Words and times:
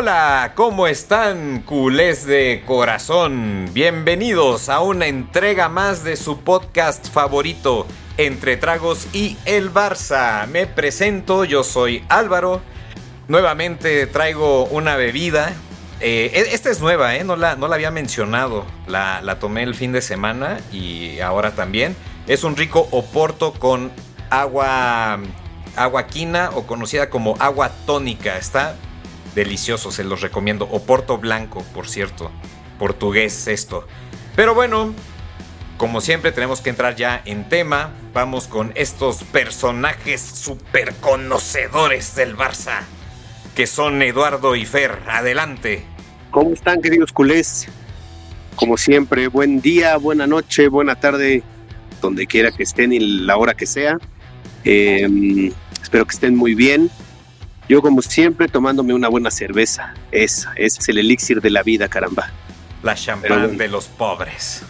Hola, 0.00 0.52
¿cómo 0.54 0.86
están, 0.86 1.62
culés 1.62 2.24
de 2.24 2.62
corazón? 2.64 3.68
Bienvenidos 3.72 4.68
a 4.68 4.78
una 4.78 5.08
entrega 5.08 5.68
más 5.68 6.04
de 6.04 6.14
su 6.14 6.38
podcast 6.38 7.08
favorito, 7.08 7.84
Entre 8.16 8.56
Tragos 8.56 9.08
y 9.12 9.36
el 9.44 9.74
Barça. 9.74 10.46
Me 10.46 10.68
presento, 10.68 11.44
yo 11.44 11.64
soy 11.64 12.04
Álvaro. 12.08 12.60
Nuevamente 13.26 14.06
traigo 14.06 14.66
una 14.66 14.94
bebida. 14.94 15.52
Eh, 15.98 16.30
e- 16.32 16.54
esta 16.54 16.70
es 16.70 16.80
nueva, 16.80 17.16
¿eh? 17.16 17.24
no, 17.24 17.34
la, 17.34 17.50
había 17.50 17.90
mencionado. 17.90 18.66
La, 18.86 19.20
la 19.20 19.40
tomé 19.40 19.64
el 19.64 19.74
fin 19.74 19.90
de 19.90 20.00
semana 20.00 20.60
y 20.70 21.18
ahora 21.18 21.56
también. 21.56 21.96
Es 22.28 22.44
un 22.44 22.56
rico 22.56 22.86
oporto 22.92 23.52
con 23.52 23.90
agua, 24.30 25.18
agua 25.74 26.06
quina 26.06 26.50
o 26.54 26.68
conocida 26.68 27.10
como 27.10 27.34
agua 27.40 27.72
tónica. 27.84 28.36
Está 28.36 28.76
delicioso, 29.38 29.90
se 29.92 30.04
los 30.04 30.20
recomiendo. 30.20 30.66
Oporto 30.66 31.16
blanco, 31.16 31.64
por 31.72 31.88
cierto. 31.88 32.30
Portugués 32.78 33.46
esto. 33.46 33.86
Pero 34.36 34.54
bueno, 34.54 34.92
como 35.76 36.00
siempre 36.00 36.32
tenemos 36.32 36.60
que 36.60 36.70
entrar 36.70 36.96
ya 36.96 37.22
en 37.24 37.48
tema. 37.48 37.92
Vamos 38.12 38.48
con 38.48 38.72
estos 38.74 39.22
personajes 39.24 40.20
super 40.20 40.94
conocedores 40.96 42.14
del 42.16 42.36
Barça. 42.36 42.80
Que 43.54 43.66
son 43.66 44.02
Eduardo 44.02 44.56
y 44.56 44.66
Fer. 44.66 44.98
Adelante. 45.08 45.84
¿Cómo 46.30 46.52
están, 46.52 46.82
queridos 46.82 47.12
culés? 47.12 47.68
Como 48.56 48.76
siempre, 48.76 49.28
buen 49.28 49.60
día, 49.60 49.96
buena 49.96 50.26
noche, 50.26 50.68
buena 50.68 50.96
tarde, 50.96 51.44
donde 52.02 52.26
quiera 52.26 52.50
que 52.50 52.64
estén 52.64 52.92
y 52.92 52.98
la 52.98 53.36
hora 53.36 53.54
que 53.54 53.66
sea. 53.66 53.98
Eh, 54.64 55.52
espero 55.80 56.04
que 56.06 56.14
estén 56.14 56.34
muy 56.34 56.54
bien. 56.54 56.90
Yo, 57.68 57.82
como 57.82 58.00
siempre, 58.00 58.48
tomándome 58.48 58.94
una 58.94 59.08
buena 59.08 59.30
cerveza. 59.30 59.94
Esa, 60.10 60.52
ese 60.56 60.80
es 60.80 60.88
el 60.88 60.98
elixir 60.98 61.42
de 61.42 61.50
la 61.50 61.62
vida, 61.62 61.88
caramba. 61.88 62.30
La 62.82 62.94
champán 62.94 63.40
bueno. 63.40 63.58
de 63.58 63.68
los 63.68 63.86
pobres. 63.86 64.62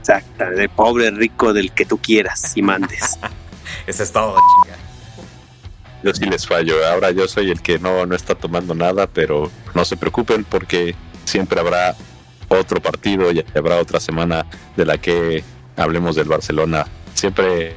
Exacta, 0.00 0.50
de 0.50 0.68
pobre, 0.68 1.10
rico, 1.10 1.52
del 1.52 1.72
que 1.72 1.86
tú 1.86 1.98
quieras 1.98 2.56
y 2.56 2.62
mandes. 2.62 3.18
Ese 3.86 4.04
es 4.04 4.12
todo, 4.12 4.36
chinga. 4.36 4.76
Yo 6.02 6.14
sí 6.14 6.24
les 6.26 6.46
fallo. 6.46 6.86
Ahora 6.86 7.10
yo 7.10 7.26
soy 7.26 7.50
el 7.50 7.60
que 7.60 7.78
no, 7.80 8.06
no 8.06 8.14
está 8.14 8.36
tomando 8.36 8.74
nada, 8.74 9.08
pero 9.08 9.50
no 9.74 9.84
se 9.84 9.96
preocupen 9.96 10.44
porque 10.44 10.94
siempre 11.24 11.58
habrá 11.58 11.96
otro 12.48 12.80
partido 12.80 13.32
y 13.32 13.44
habrá 13.54 13.76
otra 13.76 13.98
semana 13.98 14.46
de 14.76 14.84
la 14.84 14.98
que 14.98 15.42
hablemos 15.76 16.14
del 16.14 16.28
Barcelona. 16.28 16.86
Siempre, 17.14 17.74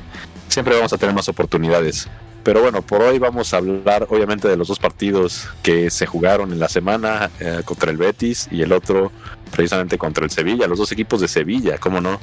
siempre 0.47 0.75
vamos 0.75 0.93
a 0.93 0.97
tener 0.97 1.15
más 1.15 1.29
oportunidades. 1.29 2.07
Pero 2.49 2.63
bueno, 2.63 2.81
por 2.81 3.03
hoy 3.03 3.19
vamos 3.19 3.53
a 3.53 3.57
hablar 3.57 4.07
obviamente 4.09 4.47
de 4.47 4.57
los 4.57 4.69
dos 4.69 4.79
partidos 4.79 5.47
que 5.61 5.91
se 5.91 6.07
jugaron 6.07 6.51
en 6.51 6.57
la 6.57 6.67
semana 6.67 7.29
eh, 7.39 7.61
contra 7.63 7.91
el 7.91 7.97
Betis 7.97 8.47
y 8.49 8.63
el 8.63 8.71
otro 8.73 9.11
precisamente 9.55 9.99
contra 9.99 10.23
el 10.25 10.31
Sevilla. 10.31 10.65
Los 10.65 10.79
dos 10.79 10.91
equipos 10.91 11.21
de 11.21 11.27
Sevilla, 11.27 11.77
¿cómo 11.77 12.01
no? 12.01 12.19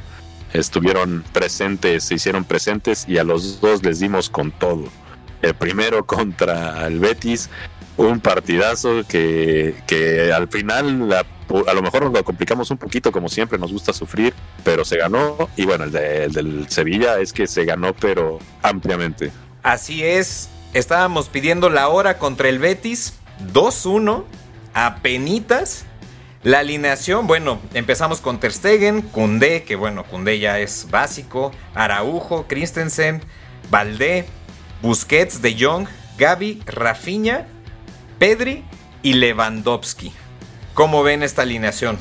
Estuvieron 0.53 1.23
presentes, 1.33 2.03
se 2.03 2.17
hicieron 2.17 2.43
presentes 2.43 3.05
y 3.09 3.19
a 3.19 3.23
los 3.23 3.61
dos 3.61 3.85
les 3.85 4.01
dimos 4.01 4.29
con 4.29 4.51
todo 4.51 4.89
el 5.43 5.55
primero 5.55 6.05
contra 6.07 6.85
el 6.89 6.99
Betis, 6.99 7.49
un 7.97 8.19
partidazo 8.19 9.05
que, 9.09 9.77
que 9.87 10.33
al 10.33 10.49
final 10.49 11.09
la- 11.09 11.25
a 11.69 11.73
lo 11.73 11.83
mejor 11.83 12.03
nos 12.03 12.13
lo 12.13 12.25
complicamos 12.25 12.69
un 12.73 12.79
poquito 12.79 13.13
como 13.13 13.29
siempre, 13.29 13.59
nos 13.61 13.71
gusta 13.73 13.93
sufrir, 13.93 14.35
pero 14.65 14.85
se 14.85 14.97
ganó 14.97 15.37
y 15.57 15.67
bueno, 15.67 15.85
el, 15.85 15.93
de- 15.93 16.25
el 16.25 16.33
del 16.33 16.69
Sevilla 16.69 17.21
es 17.21 17.33
que 17.33 17.47
se 17.47 17.65
ganó 17.65 17.95
pero 17.95 18.41
ampliamente. 18.65 19.31
Así 19.67 20.05
es, 20.05 20.49
estábamos 20.75 21.29
pidiendo 21.29 21.71
la 21.71 21.89
hora 21.89 22.19
contra 22.19 22.49
el 22.49 22.61
Betis, 22.61 23.15
2-1, 23.53 24.23
a 24.75 25.03
penitas. 25.03 25.87
La 26.45 26.61
alineación, 26.61 27.27
bueno, 27.27 27.59
empezamos 27.75 28.21
con 28.21 28.39
Ter 28.39 28.53
Stegen, 28.53 29.03
Koundé, 29.03 29.65
que 29.65 29.75
bueno, 29.75 30.05
Koundé 30.05 30.39
ya 30.39 30.61
es 30.61 30.87
básico, 30.89 31.51
Araujo, 31.75 32.47
Christensen, 32.47 33.23
Valdé, 33.69 34.27
Busquets, 34.83 35.43
De 35.43 35.57
Jong, 35.59 35.89
Gaby, 36.17 36.63
Rafinha, 36.65 37.49
Pedri 38.21 38.63
y 39.03 39.15
Lewandowski. 39.15 40.13
¿Cómo 40.75 41.03
ven 41.03 41.25
esta 41.25 41.43
alineación? 41.43 41.99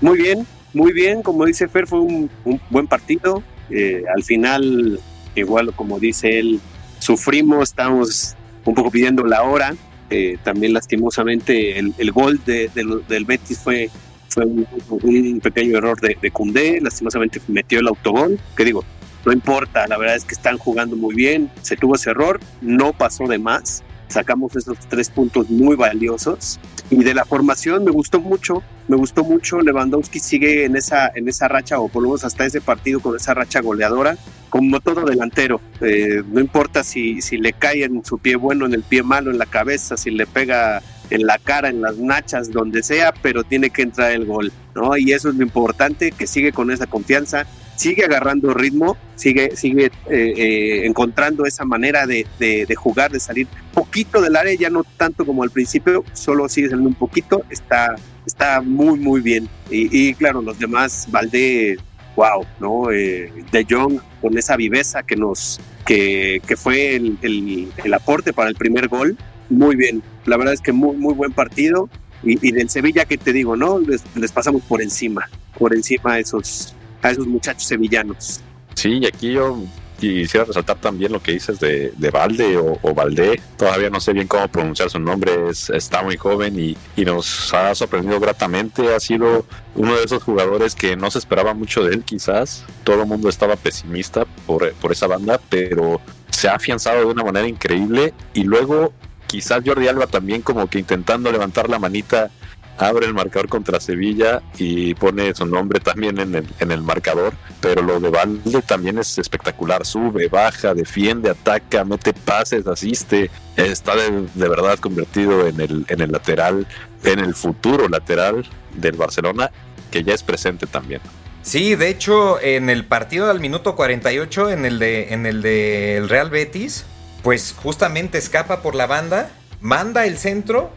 Muy 0.00 0.16
bien, 0.16 0.46
muy 0.72 0.92
bien. 0.92 1.22
Como 1.22 1.44
dice 1.44 1.66
Fer, 1.66 1.88
fue 1.88 1.98
un, 1.98 2.30
un 2.44 2.60
buen 2.70 2.86
partido. 2.86 3.42
Eh, 3.68 4.04
al 4.14 4.22
final, 4.22 5.00
igual 5.34 5.74
como 5.74 5.98
dice 5.98 6.38
él, 6.38 6.60
sufrimos, 7.00 7.70
estábamos 7.70 8.36
un 8.64 8.74
poco 8.74 8.90
pidiendo 8.90 9.24
la 9.24 9.42
hora. 9.42 9.74
Eh, 10.10 10.38
también 10.42 10.72
lastimosamente 10.72 11.78
el, 11.78 12.12
gol 12.12 12.40
de- 12.44 12.70
del 13.08 13.24
Betis 13.24 13.58
fue, 13.58 13.90
fue 14.28 14.44
un, 14.44 15.40
pequeño 15.42 15.78
error 15.78 16.00
de, 16.00 16.16
de 16.20 16.30
Koundé. 16.30 16.80
Lastimosamente 16.80 17.40
metió 17.48 17.80
el 17.80 17.88
autogol. 17.88 18.38
Que 18.56 18.64
digo, 18.64 18.84
no 19.24 19.32
importa, 19.32 19.86
la 19.86 19.98
verdad 19.98 20.16
es 20.16 20.24
que 20.24 20.34
están 20.34 20.58
jugando 20.58 20.96
muy 20.96 21.14
bien. 21.14 21.50
Se 21.62 21.76
tuvo 21.76 21.96
ese 21.96 22.10
error, 22.10 22.40
no 22.60 22.92
pasó 22.92 23.26
de 23.26 23.38
más. 23.38 23.82
Sacamos 24.10 24.54
esos 24.56 24.76
tres 24.88 25.08
puntos 25.08 25.48
muy 25.48 25.76
valiosos. 25.76 26.58
Y 26.90 26.96
de 27.04 27.14
la 27.14 27.24
formación 27.24 27.84
me 27.84 27.92
gustó 27.92 28.20
mucho, 28.20 28.62
me 28.88 28.96
gustó 28.96 29.22
mucho. 29.24 29.60
Lewandowski 29.60 30.18
sigue 30.18 30.64
en 30.64 30.76
esa, 30.76 31.10
en 31.14 31.28
esa 31.28 31.46
racha, 31.48 31.78
o 31.78 31.88
por 31.88 32.02
lo 32.02 32.08
menos 32.10 32.24
hasta 32.24 32.44
ese 32.44 32.60
partido 32.60 33.00
con 33.00 33.14
esa 33.16 33.32
racha 33.34 33.60
goleadora, 33.60 34.18
como 34.48 34.80
todo 34.80 35.04
delantero. 35.04 35.60
Eh, 35.80 36.22
no 36.28 36.40
importa 36.40 36.82
si, 36.82 37.22
si 37.22 37.38
le 37.38 37.52
cae 37.52 37.84
en 37.84 38.04
su 38.04 38.18
pie 38.18 38.34
bueno, 38.36 38.66
en 38.66 38.74
el 38.74 38.82
pie 38.82 39.02
malo, 39.04 39.30
en 39.30 39.38
la 39.38 39.46
cabeza, 39.46 39.96
si 39.96 40.10
le 40.10 40.26
pega 40.26 40.82
en 41.10 41.26
la 41.26 41.38
cara, 41.38 41.68
en 41.68 41.80
las 41.80 41.96
nachas, 41.98 42.50
donde 42.50 42.82
sea, 42.82 43.12
pero 43.22 43.44
tiene 43.44 43.70
que 43.70 43.82
entrar 43.82 44.10
el 44.12 44.26
gol, 44.26 44.52
¿no? 44.74 44.96
Y 44.96 45.12
eso 45.12 45.28
es 45.28 45.36
lo 45.36 45.42
importante, 45.44 46.12
que 46.12 46.26
sigue 46.26 46.52
con 46.52 46.70
esa 46.70 46.86
confianza, 46.86 47.46
sigue 47.74 48.04
agarrando 48.04 48.54
ritmo, 48.54 48.96
sigue, 49.16 49.56
sigue 49.56 49.86
eh, 49.86 49.90
eh, 50.08 50.86
encontrando 50.86 51.46
esa 51.46 51.64
manera 51.64 52.06
de, 52.06 52.26
de- 52.38 52.64
de 52.66 52.74
jugar, 52.76 53.10
de 53.10 53.18
salir 53.18 53.48
poquito 53.90 54.20
del 54.22 54.36
área, 54.36 54.54
ya 54.54 54.70
no 54.70 54.84
tanto 54.96 55.26
como 55.26 55.42
al 55.42 55.50
principio, 55.50 56.04
solo 56.12 56.48
sigue 56.48 56.68
saliendo 56.68 56.90
un 56.90 56.94
poquito, 56.94 57.42
está, 57.50 57.96
está 58.24 58.60
muy, 58.60 58.98
muy 58.98 59.20
bien. 59.20 59.48
Y, 59.70 59.88
y 60.10 60.14
claro, 60.14 60.40
los 60.42 60.58
demás, 60.60 61.08
Valdé, 61.10 61.76
wow, 62.14 62.46
¿no? 62.60 62.92
Eh, 62.92 63.32
de 63.50 63.66
Jong 63.68 63.98
con 64.20 64.38
esa 64.38 64.56
viveza 64.56 65.02
que 65.02 65.16
nos, 65.16 65.58
que, 65.84 66.40
que 66.46 66.56
fue 66.56 66.94
el, 66.94 67.18
el- 67.22 67.72
el 67.84 67.94
aporte 67.94 68.32
para 68.32 68.48
el 68.48 68.54
primer 68.54 68.86
gol, 68.86 69.16
muy 69.48 69.74
bien. 69.74 70.02
La 70.24 70.36
verdad 70.36 70.54
es 70.54 70.60
que 70.60 70.72
muy, 70.72 70.96
muy 70.96 71.14
buen 71.14 71.32
partido. 71.32 71.88
Y, 72.22 72.32
y 72.46 72.52
del 72.52 72.68
Sevilla, 72.68 73.06
que 73.06 73.16
te 73.18 73.32
digo, 73.32 73.56
¿no? 73.56 73.78
Les, 73.80 74.02
les 74.14 74.30
pasamos 74.30 74.62
por 74.62 74.82
encima, 74.82 75.28
por 75.58 75.74
encima 75.74 76.12
a 76.12 76.18
esos, 76.20 76.74
a 77.02 77.10
esos 77.10 77.26
muchachos 77.26 77.64
sevillanos. 77.64 78.40
Sí, 78.74 78.98
y 79.02 79.06
aquí 79.06 79.32
yo 79.32 79.64
quisiera 80.00 80.46
resaltar 80.46 80.78
también 80.78 81.12
lo 81.12 81.22
que 81.22 81.32
dices 81.32 81.60
de, 81.60 81.92
de 81.96 82.10
Valde 82.10 82.56
o, 82.56 82.78
o, 82.80 82.94
Valdé. 82.94 83.40
Todavía 83.56 83.90
no 83.90 84.00
sé 84.00 84.12
bien 84.12 84.26
cómo 84.26 84.48
pronunciar 84.48 84.90
su 84.90 84.98
nombre. 84.98 85.50
Es, 85.50 85.70
está 85.70 86.02
muy 86.02 86.16
joven 86.16 86.58
y, 86.58 86.76
y, 86.96 87.04
nos 87.04 87.52
ha 87.54 87.74
sorprendido 87.74 88.18
gratamente. 88.18 88.94
Ha 88.94 89.00
sido 89.00 89.44
uno 89.74 89.96
de 89.96 90.04
esos 90.04 90.22
jugadores 90.22 90.74
que 90.74 90.96
no 90.96 91.10
se 91.10 91.18
esperaba 91.18 91.54
mucho 91.54 91.84
de 91.84 91.94
él, 91.94 92.04
quizás. 92.04 92.64
Todo 92.84 93.02
el 93.02 93.08
mundo 93.08 93.28
estaba 93.28 93.56
pesimista 93.56 94.24
por, 94.46 94.72
por 94.74 94.92
esa 94.92 95.06
banda, 95.06 95.40
pero 95.48 96.00
se 96.30 96.48
ha 96.48 96.54
afianzado 96.54 97.00
de 97.00 97.06
una 97.06 97.22
manera 97.22 97.46
increíble. 97.46 98.14
Y 98.34 98.44
luego, 98.44 98.92
quizás 99.26 99.62
Jordi 99.64 99.88
Alba 99.88 100.06
también, 100.06 100.42
como 100.42 100.68
que 100.68 100.78
intentando 100.78 101.30
levantar 101.30 101.68
la 101.68 101.78
manita 101.78 102.30
abre 102.80 103.06
el 103.06 103.14
marcador 103.14 103.48
contra 103.48 103.78
Sevilla 103.78 104.42
y 104.56 104.94
pone 104.94 105.34
su 105.34 105.44
nombre 105.44 105.80
también 105.80 106.18
en 106.18 106.34
el, 106.34 106.48
en 106.58 106.70
el 106.72 106.82
marcador. 106.82 107.34
Pero 107.60 107.82
lo 107.82 108.00
de 108.00 108.08
Valde 108.08 108.62
también 108.62 108.98
es 108.98 109.18
espectacular. 109.18 109.84
Sube, 109.84 110.28
baja, 110.28 110.72
defiende, 110.72 111.30
ataca, 111.30 111.84
mete 111.84 112.14
pases, 112.14 112.66
asiste. 112.66 113.30
Está 113.56 113.94
de, 113.96 114.26
de 114.34 114.48
verdad 114.48 114.78
convertido 114.78 115.46
en 115.46 115.60
el, 115.60 115.84
en 115.88 116.00
el 116.00 116.10
lateral, 116.10 116.66
en 117.04 117.18
el 117.18 117.34
futuro 117.34 117.86
lateral 117.88 118.48
del 118.74 118.96
Barcelona, 118.96 119.50
que 119.90 120.02
ya 120.02 120.14
es 120.14 120.22
presente 120.22 120.66
también. 120.66 121.02
Sí, 121.42 121.74
de 121.74 121.88
hecho, 121.88 122.40
en 122.40 122.70
el 122.70 122.86
partido 122.86 123.28
del 123.28 123.40
minuto 123.40 123.76
48, 123.76 124.50
en 124.50 124.64
el 124.64 124.78
de 124.78 125.12
en 125.12 125.26
el 125.26 125.42
de 125.42 126.02
Real 126.06 126.30
Betis, 126.30 126.84
pues 127.22 127.54
justamente 127.56 128.18
escapa 128.18 128.62
por 128.62 128.74
la 128.74 128.86
banda, 128.86 129.30
manda 129.60 130.06
el 130.06 130.16
centro 130.16 130.70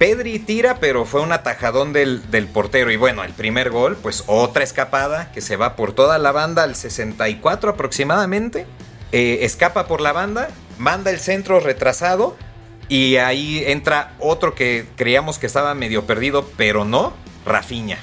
Pedri 0.00 0.38
tira, 0.38 0.76
pero 0.80 1.04
fue 1.04 1.20
un 1.20 1.30
atajadón 1.30 1.92
del, 1.92 2.30
del, 2.30 2.46
portero. 2.46 2.90
Y 2.90 2.96
bueno, 2.96 3.22
el 3.22 3.34
primer 3.34 3.68
gol, 3.68 3.98
pues 4.00 4.24
otra 4.28 4.64
escapada 4.64 5.30
que 5.30 5.42
se 5.42 5.56
va 5.56 5.76
por 5.76 5.92
toda 5.92 6.16
la 6.16 6.32
banda 6.32 6.62
al 6.62 6.74
64 6.74 7.72
aproximadamente. 7.72 8.66
Eh, 9.12 9.40
escapa 9.42 9.86
por 9.86 10.00
la 10.00 10.12
banda, 10.12 10.48
manda 10.78 11.10
el 11.10 11.20
centro 11.20 11.60
retrasado. 11.60 12.34
Y 12.88 13.16
ahí 13.16 13.62
entra 13.66 14.14
otro 14.20 14.54
que 14.54 14.86
creíamos 14.96 15.38
que 15.38 15.46
estaba 15.46 15.74
medio 15.74 16.06
perdido, 16.06 16.48
pero 16.56 16.86
no, 16.86 17.12
Rafiña. 17.44 17.98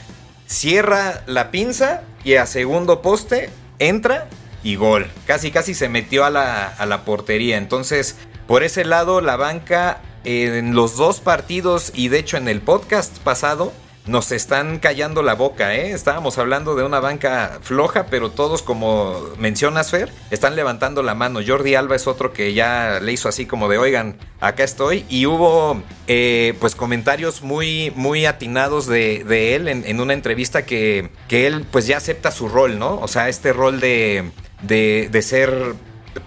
Cierra 0.46 1.24
la 1.26 1.50
pinza 1.50 2.04
y 2.24 2.36
a 2.36 2.46
segundo 2.46 3.02
poste 3.02 3.50
entra 3.80 4.28
y 4.64 4.76
gol. 4.76 5.10
Casi, 5.26 5.50
casi 5.50 5.74
se 5.74 5.90
metió 5.90 6.26
a 6.26 6.30
la, 6.30 6.68
a 6.68 6.86
la 6.86 7.06
portería. 7.06 7.58
Entonces, 7.58 8.18
por 8.46 8.62
ese 8.62 8.86
lado, 8.86 9.20
la 9.20 9.36
banca 9.36 10.02
en 10.28 10.76
los 10.76 10.98
dos 10.98 11.22
partidos 11.22 11.94
y 11.96 12.10
de 12.10 12.20
hecho 12.20 12.36
en 12.36 12.50
el 12.50 12.60
podcast 12.60 13.18
pasado 13.20 13.72
nos 14.08 14.32
están 14.32 14.80
callando 14.80 15.22
la 15.22 15.36
boca, 15.36 15.76
¿eh? 15.76 15.92
Estábamos 15.92 16.38
hablando 16.38 16.76
de 16.76 16.84
una 16.84 17.00
banca 17.00 17.60
floja, 17.62 18.08
pero 18.10 18.32
todos, 18.32 18.62
como 18.62 19.22
mencionas, 19.38 19.92
Fer, 19.92 20.12
están 20.32 20.56
levantando 20.56 21.04
la 21.04 21.14
mano. 21.14 21.40
Jordi 21.46 21.76
Alba 21.76 21.96
es 21.96 22.08
otro 22.08 22.34
que 22.34 22.54
ya 22.54 23.00
le 23.02 23.12
hizo 23.14 23.30
así 23.30 23.46
como 23.46 23.70
de, 23.70 23.78
oigan, 23.78 24.18
acá 24.40 24.64
estoy. 24.64 25.06
Y 25.10 25.26
hubo, 25.26 25.82
eh, 26.08 26.56
pues, 26.60 26.76
comentarios 26.76 27.42
muy, 27.42 27.92
muy 27.96 28.26
atinados 28.26 28.88
de, 28.88 29.24
de 29.24 29.56
él 29.56 29.68
en, 29.68 30.00
una 30.00 30.14
entrevista 30.14 30.66
que, 30.66 31.10
que 31.28 31.48
él, 31.48 31.66
pues, 31.70 31.88
ya 31.88 31.98
acepta 31.98 32.32
su 32.32 32.48
rol, 32.48 32.80
¿no? 32.80 33.00
O 33.00 33.08
sea, 33.08 33.30
este 33.30 33.54
rol 33.54 33.80
de, 33.80 34.32
de, 34.62 35.10
de 35.12 35.22
ser, 35.22 35.74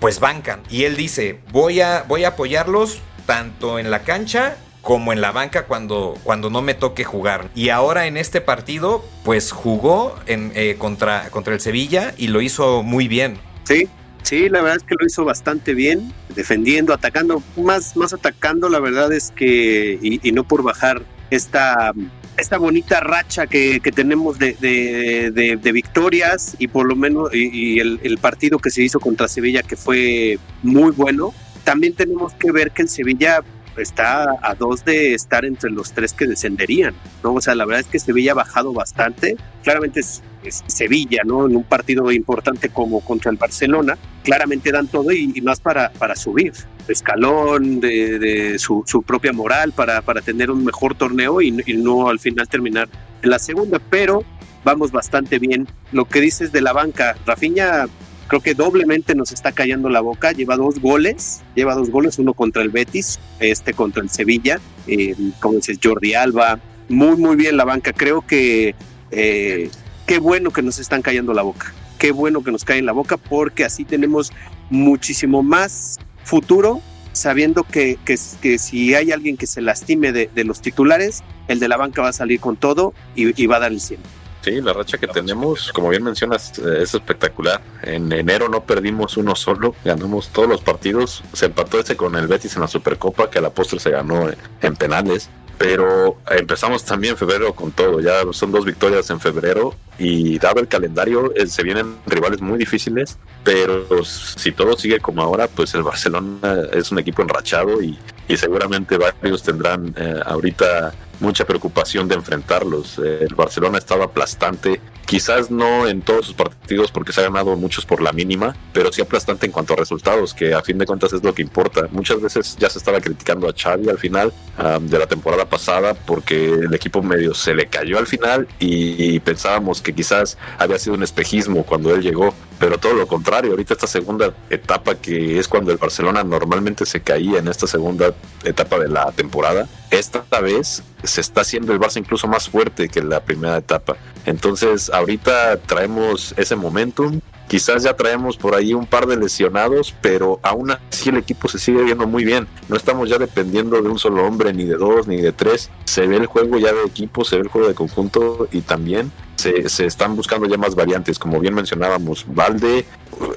pues, 0.01 0.21
banca. 0.21 0.61
Y 0.69 0.85
él 0.85 0.97
dice, 0.97 1.41
voy 1.51 1.81
a, 1.81 2.05
voy 2.07 2.25
a 2.25 2.29
apoyarlos 2.29 3.01
tanto 3.31 3.79
en 3.79 3.93
la 3.93 4.03
cancha 4.03 4.57
como 4.83 5.13
en 5.13 5.21
la 5.21 5.31
banca 5.31 5.67
cuando, 5.67 6.19
cuando 6.25 6.51
no 6.51 6.63
me 6.63 6.75
toque 6.75 7.05
jugar. 7.05 7.49
Y 7.55 7.69
ahora 7.69 8.09
en 8.09 8.17
este 8.17 8.41
partido, 8.41 9.05
pues 9.25 9.53
jugó 9.53 10.17
en, 10.27 10.51
eh, 10.57 10.75
contra, 10.77 11.31
contra 11.31 11.55
el 11.55 11.61
Sevilla 11.61 12.13
y 12.19 12.27
lo 12.27 12.41
hizo 12.41 12.83
muy 12.83 13.07
bien. 13.07 13.39
Sí, 13.63 13.87
sí, 14.25 14.49
la 14.49 14.63
verdad 14.63 14.79
es 14.79 14.83
que 14.83 14.97
lo 14.99 15.07
hizo 15.07 15.25
bastante 15.25 15.75
bien, 15.75 16.13
defendiendo, 16.35 16.93
atacando, 16.93 17.41
más, 17.57 17.97
más 17.97 18.13
atacando, 18.13 18.69
la 18.69 18.81
verdad 18.81 19.13
es 19.13 19.31
que, 19.31 19.97
y, 20.03 20.33
no 20.33 20.43
por 20.43 20.65
bajar 20.65 21.05
esta, 21.31 21.93
esta 22.37 22.59
bonita 22.59 22.99
racha 22.99 23.47
que, 23.47 23.79
que 23.79 23.93
tenemos 23.93 24.41
de, 24.41 24.55
de, 24.61 25.73
victorias 25.73 26.57
y 26.59 26.67
por 26.67 26.89
lo 26.89 26.97
menos 26.97 27.33
y, 27.33 27.79
el 27.79 28.19
partido 28.21 28.59
que 28.59 28.71
se 28.71 28.83
hizo 28.83 28.99
contra 28.99 29.29
Sevilla 29.29 29.63
que 29.63 29.77
fue 29.77 30.41
muy 30.65 30.91
bueno 30.91 31.33
también 31.71 31.95
tenemos 31.95 32.35
que 32.35 32.51
ver 32.51 32.73
que 32.73 32.83
el 32.83 32.89
Sevilla 32.89 33.45
está 33.77 34.27
a 34.43 34.57
dos 34.57 34.85
de 34.85 35.15
estar 35.15 35.45
entre 35.45 35.71
los 35.71 35.93
tres 35.93 36.13
que 36.13 36.27
descenderían, 36.27 36.97
¿no? 37.23 37.35
O 37.35 37.41
sea, 37.41 37.55
la 37.55 37.65
verdad 37.65 37.83
es 37.83 37.87
que 37.87 38.01
Sevilla 38.01 38.33
ha 38.33 38.35
bajado 38.35 38.73
bastante. 38.73 39.37
Claramente 39.63 40.01
es, 40.01 40.21
Sevilla, 40.67 41.23
¿no? 41.25 41.47
En 41.47 41.55
un 41.55 41.63
partido 41.63 42.11
importante 42.11 42.71
como 42.71 43.03
contra 43.03 43.31
el 43.31 43.37
Barcelona, 43.37 43.97
claramente 44.25 44.73
dan 44.73 44.89
todo 44.89 45.13
y, 45.13 45.41
más 45.43 45.61
para, 45.61 45.93
para 45.93 46.17
subir. 46.17 46.55
Escalón, 46.89 47.79
de, 47.79 48.59
su, 48.59 49.05
propia 49.07 49.33
moral, 49.33 49.71
para, 49.71 50.03
para 50.03 50.23
tener 50.23 50.51
un 50.51 50.65
mejor 50.65 50.97
torneo 50.97 51.41
y, 51.41 51.57
y 51.67 51.75
no 51.75 52.09
al 52.09 52.19
final 52.19 52.49
terminar 52.49 52.89
en 53.23 53.31
la 53.31 53.39
segunda. 53.39 53.79
Pero 53.79 54.25
vamos 54.65 54.91
bastante 54.91 55.39
bien. 55.39 55.69
Lo 55.93 56.07
que 56.07 56.21
dices 56.21 56.51
de 56.51 56.63
la 56.63 56.73
banca, 56.73 57.15
Rafinha 57.27 57.87
creo 58.31 58.41
que 58.41 58.55
doblemente 58.55 59.17
nos 59.17 59.33
está 59.33 59.51
callando 59.51 59.89
la 59.89 60.01
boca. 60.01 60.31
Lleva 60.31 60.57
dos 60.57 60.79
goles, 60.79 61.43
lleva 61.57 61.75
dos 61.75 61.91
goles, 61.91 62.17
uno 62.21 62.33
contra 62.33 62.63
el 62.63 62.69
Betis, 62.69 63.19
este 63.41 63.75
contra 63.75 64.05
el 64.05 64.09
Sevilla, 64.09 64.61
eh, 64.87 65.17
como 65.41 65.57
dices, 65.57 65.81
Jordi 65.83 66.15
Alba. 66.15 66.61
Muy, 66.89 67.17
muy 67.17 67.35
bien 67.35 67.57
la 67.57 67.65
banca. 67.65 67.93
Creo 67.93 68.25
que 68.25 68.77
eh, 69.11 69.69
qué 70.07 70.19
bueno 70.21 70.53
que 70.53 70.63
nos 70.63 70.79
están 70.79 71.03
callando 71.03 71.35
la 71.35 71.43
boca. 71.43 71.75
Qué 71.99 72.13
bueno 72.13 72.45
que 72.45 72.53
nos 72.53 72.65
caen 72.65 72.87
la 72.87 72.93
boca 72.93 73.17
porque 73.17 73.65
así 73.65 73.85
tenemos 73.85 74.33
muchísimo 74.71 75.43
más 75.43 75.99
futuro 76.23 76.81
sabiendo 77.13 77.65
que, 77.65 77.99
que, 78.05 78.17
si 78.17 78.95
hay 78.95 79.11
alguien 79.11 79.37
que 79.37 79.49
se 79.49 79.61
lastime 79.61 80.13
de, 80.13 80.45
los 80.45 80.63
titulares, 80.63 81.25
el 81.49 81.59
de 81.59 81.67
la 81.67 81.77
banca 81.77 82.01
va 82.01 82.11
a 82.11 82.13
salir 82.13 82.39
con 82.39 82.57
todo 82.57 82.95
y, 83.17 83.43
y 83.43 83.47
va 83.47 83.57
a 83.57 83.61
dar 83.61 83.73
el 83.73 83.81
100. 83.81 84.20
Sí, 84.43 84.61
la 84.63 84.73
racha 84.73 84.97
que 84.97 85.07
tenemos, 85.07 85.71
como 85.73 85.91
bien 85.91 86.03
mencionas, 86.03 86.59
es 86.59 86.95
espectacular. 86.95 87.61
En 87.83 88.11
enero 88.11 88.49
no 88.49 88.63
perdimos 88.65 89.19
uno 89.19 89.37
solo, 89.37 89.75
ganamos 89.85 90.29
todos 90.29 90.49
los 90.49 90.63
partidos. 90.63 91.23
Se 91.35 91.47
empató 91.47 91.79
ese 91.79 91.97
con 91.97 92.17
el 92.17 92.27
Betis 92.27 92.55
en 92.55 92.63
la 92.63 92.69
Supercopa, 92.69 93.29
que 93.29 93.39
a 93.39 93.43
la 93.43 93.51
postre 93.51 93.79
se 93.81 93.91
ganó 93.91 94.31
en 94.63 94.77
penales. 94.77 95.29
Pero 95.59 96.17
empezamos 96.31 96.87
también 96.87 97.19
febrero 97.19 97.55
con 97.55 97.71
todo. 97.73 98.01
Ya 98.01 98.23
son 98.33 98.51
dos 98.51 98.65
victorias 98.65 99.11
en 99.11 99.21
febrero 99.21 99.75
y 99.99 100.39
dado 100.39 100.59
el 100.61 100.69
calendario, 100.69 101.35
se 101.47 101.63
vienen 101.63 101.97
rivales 102.07 102.41
muy 102.41 102.59
difíciles. 102.59 103.19
Pero 103.45 104.03
si 104.07 104.53
todo 104.53 104.75
sigue 104.79 105.01
como 105.01 105.21
ahora, 105.21 105.49
pues 105.49 105.75
el 105.75 105.83
Barcelona 105.83 106.63
es 106.73 106.91
un 106.91 106.99
equipo 106.99 107.21
enrachado 107.21 107.83
y, 107.83 107.99
y 108.27 108.39
seguramente 108.39 108.97
varios 108.97 109.43
tendrán 109.43 109.95
eh, 109.99 110.19
ahorita 110.25 110.95
mucha 111.21 111.45
preocupación 111.45 112.09
de 112.09 112.17
enfrentarlos. 112.17 112.99
El 112.99 113.35
Barcelona 113.35 113.79
estaba 113.79 114.07
aplastante, 114.07 114.81
quizás 115.07 115.51
no 115.51 115.87
en 115.87 116.03
todos 116.03 116.27
sus 116.27 116.35
partidos 116.35 116.91
porque 116.91 117.13
se 117.13 117.21
ha 117.21 117.25
ganado 117.25 117.57
muchos 117.57 117.85
por 117.85 118.01
la 118.01 118.13
mínima, 118.13 118.57
pero 118.73 118.93
sí 118.93 119.01
aplastante 119.01 119.47
en 119.47 119.53
cuanto 119.53 119.75
a 119.75 119.77
resultados, 119.77 120.35
que 120.35 120.55
a 120.55 120.63
fin 120.63 120.79
de 120.79 120.87
cuentas 120.87 121.13
es 121.13 121.23
lo 121.23 121.35
que 121.35 121.43
importa. 121.43 121.89
Muchas 121.91 122.21
veces 122.21 122.57
ya 122.59 122.71
se 122.71 122.79
estaba 122.79 123.01
criticando 123.01 123.49
a 123.49 123.53
Xavi 123.53 123.89
al 123.89 123.99
final 123.99 124.33
de 124.81 124.99
la 124.99 125.07
temporada 125.07 125.49
pasada 125.49 125.95
porque 125.95 126.47
el 126.55 126.75
equipo 126.75 127.03
medio 127.03 127.35
se 127.35 127.55
le 127.55 127.67
cayó 127.67 127.99
al 127.99 128.07
final 128.07 128.49
y 128.59 129.19
pensábamos 129.21 129.83
que 129.83 129.95
quizás 129.95 130.39
había 130.59 130.79
sido 130.79 130.95
un 130.97 131.03
espejismo 131.03 131.65
cuando 131.65 131.95
él 131.95 132.03
llegó, 132.03 132.35
pero 132.61 132.77
todo 132.77 132.93
lo 132.93 133.09
contrario, 133.09 133.53
ahorita 133.53 133.73
esta 133.73 133.87
segunda 133.87 134.35
etapa 134.51 134.95
que 134.95 135.39
es 135.39 135.49
cuando 135.49 135.73
el 135.73 135.79
Barcelona 135.79 136.23
normalmente 136.23 136.85
se 136.85 137.01
caía 137.01 137.39
en 137.39 137.49
esta 137.49 137.67
segunda 137.67 138.15
etapa 138.45 138.79
de 138.79 138.89
la 138.89 139.11
temporada, 139.13 139.67
esta 139.91 140.23
vez 140.43 140.83
se 141.03 141.23
está 141.23 141.41
haciendo 141.41 141.73
el 141.73 141.81
Barça 141.81 141.97
incluso 141.97 142.29
más 142.29 142.51
fuerte 142.51 142.91
que 142.91 143.03
la 143.03 143.21
primera 143.25 143.57
etapa. 143.57 143.97
Entonces, 144.27 144.91
ahorita 144.91 145.57
traemos 145.63 146.35
ese 146.37 146.55
momentum. 146.55 147.21
Quizás 147.51 147.83
ya 147.83 147.97
traemos 147.97 148.37
por 148.37 148.55
ahí 148.55 148.75
un 148.75 148.87
par 148.87 149.09
de 149.09 149.17
lesionados, 149.17 149.93
pero 150.01 150.39
aún 150.41 150.71
así 150.71 151.09
el 151.09 151.17
equipo 151.17 151.49
se 151.49 151.59
sigue 151.59 151.83
viendo 151.83 152.07
muy 152.07 152.25
bien. 152.25 152.47
No 152.69 152.77
estamos 152.77 153.11
ya 153.11 153.19
dependiendo 153.19 153.83
de 153.83 153.89
un 153.89 153.99
solo 153.99 154.25
hombre, 154.25 154.53
ni 154.53 154.67
de 154.67 154.77
dos, 154.77 155.09
ni 155.09 155.17
de 155.17 155.33
tres. 155.33 155.69
Se 155.85 156.07
ve 156.07 156.19
el 156.19 156.27
juego 156.27 156.59
ya 156.59 156.73
de 156.73 156.85
equipo, 156.85 157.25
se 157.25 157.35
ve 157.35 157.43
el 157.43 157.49
juego 157.49 157.67
de 157.67 157.75
conjunto 157.75 158.47
y 158.53 158.61
también 158.61 159.11
se, 159.35 159.69
se 159.69 159.85
están 159.85 160.15
buscando 160.15 160.47
ya 160.47 160.59
más 160.59 160.77
variantes. 160.77 161.19
Como 161.19 161.41
bien 161.41 161.55
mencionábamos, 161.55 162.25
Valde 162.29 162.85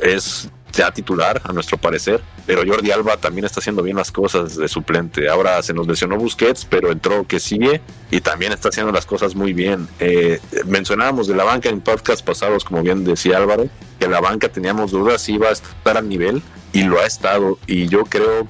es 0.03 0.47
ya 0.73 0.91
titular, 0.91 1.41
a 1.43 1.53
nuestro 1.53 1.77
parecer, 1.77 2.21
pero 2.45 2.63
Jordi 2.65 2.91
Alba 2.91 3.17
también 3.17 3.45
está 3.45 3.59
haciendo 3.59 3.83
bien 3.83 3.95
las 3.95 4.11
cosas 4.11 4.57
de 4.57 4.67
suplente. 4.67 5.29
Ahora 5.29 5.61
se 5.61 5.73
nos 5.73 5.87
lesionó 5.87 6.17
Busquets, 6.17 6.65
pero 6.65 6.91
entró 6.91 7.25
que 7.27 7.39
sigue 7.39 7.81
y 8.11 8.21
también 8.21 8.51
está 8.51 8.69
haciendo 8.69 8.91
las 8.91 9.05
cosas 9.05 9.35
muy 9.35 9.53
bien. 9.53 9.87
Eh, 9.99 10.39
mencionábamos 10.65 11.27
de 11.27 11.35
la 11.35 11.43
banca 11.43 11.69
en 11.69 11.81
podcast 11.81 12.25
pasados, 12.25 12.63
como 12.63 12.81
bien 12.81 13.03
decía 13.03 13.37
Álvaro, 13.37 13.67
que 13.99 14.07
la 14.07 14.19
banca 14.19 14.49
teníamos 14.49 14.91
dudas 14.91 15.21
si 15.21 15.35
iba 15.35 15.49
a 15.49 15.51
estar 15.51 15.97
al 15.97 16.09
nivel 16.09 16.41
y 16.73 16.83
lo 16.83 16.99
ha 16.99 17.05
estado. 17.05 17.59
Y 17.67 17.87
yo 17.87 18.03
creo 18.03 18.47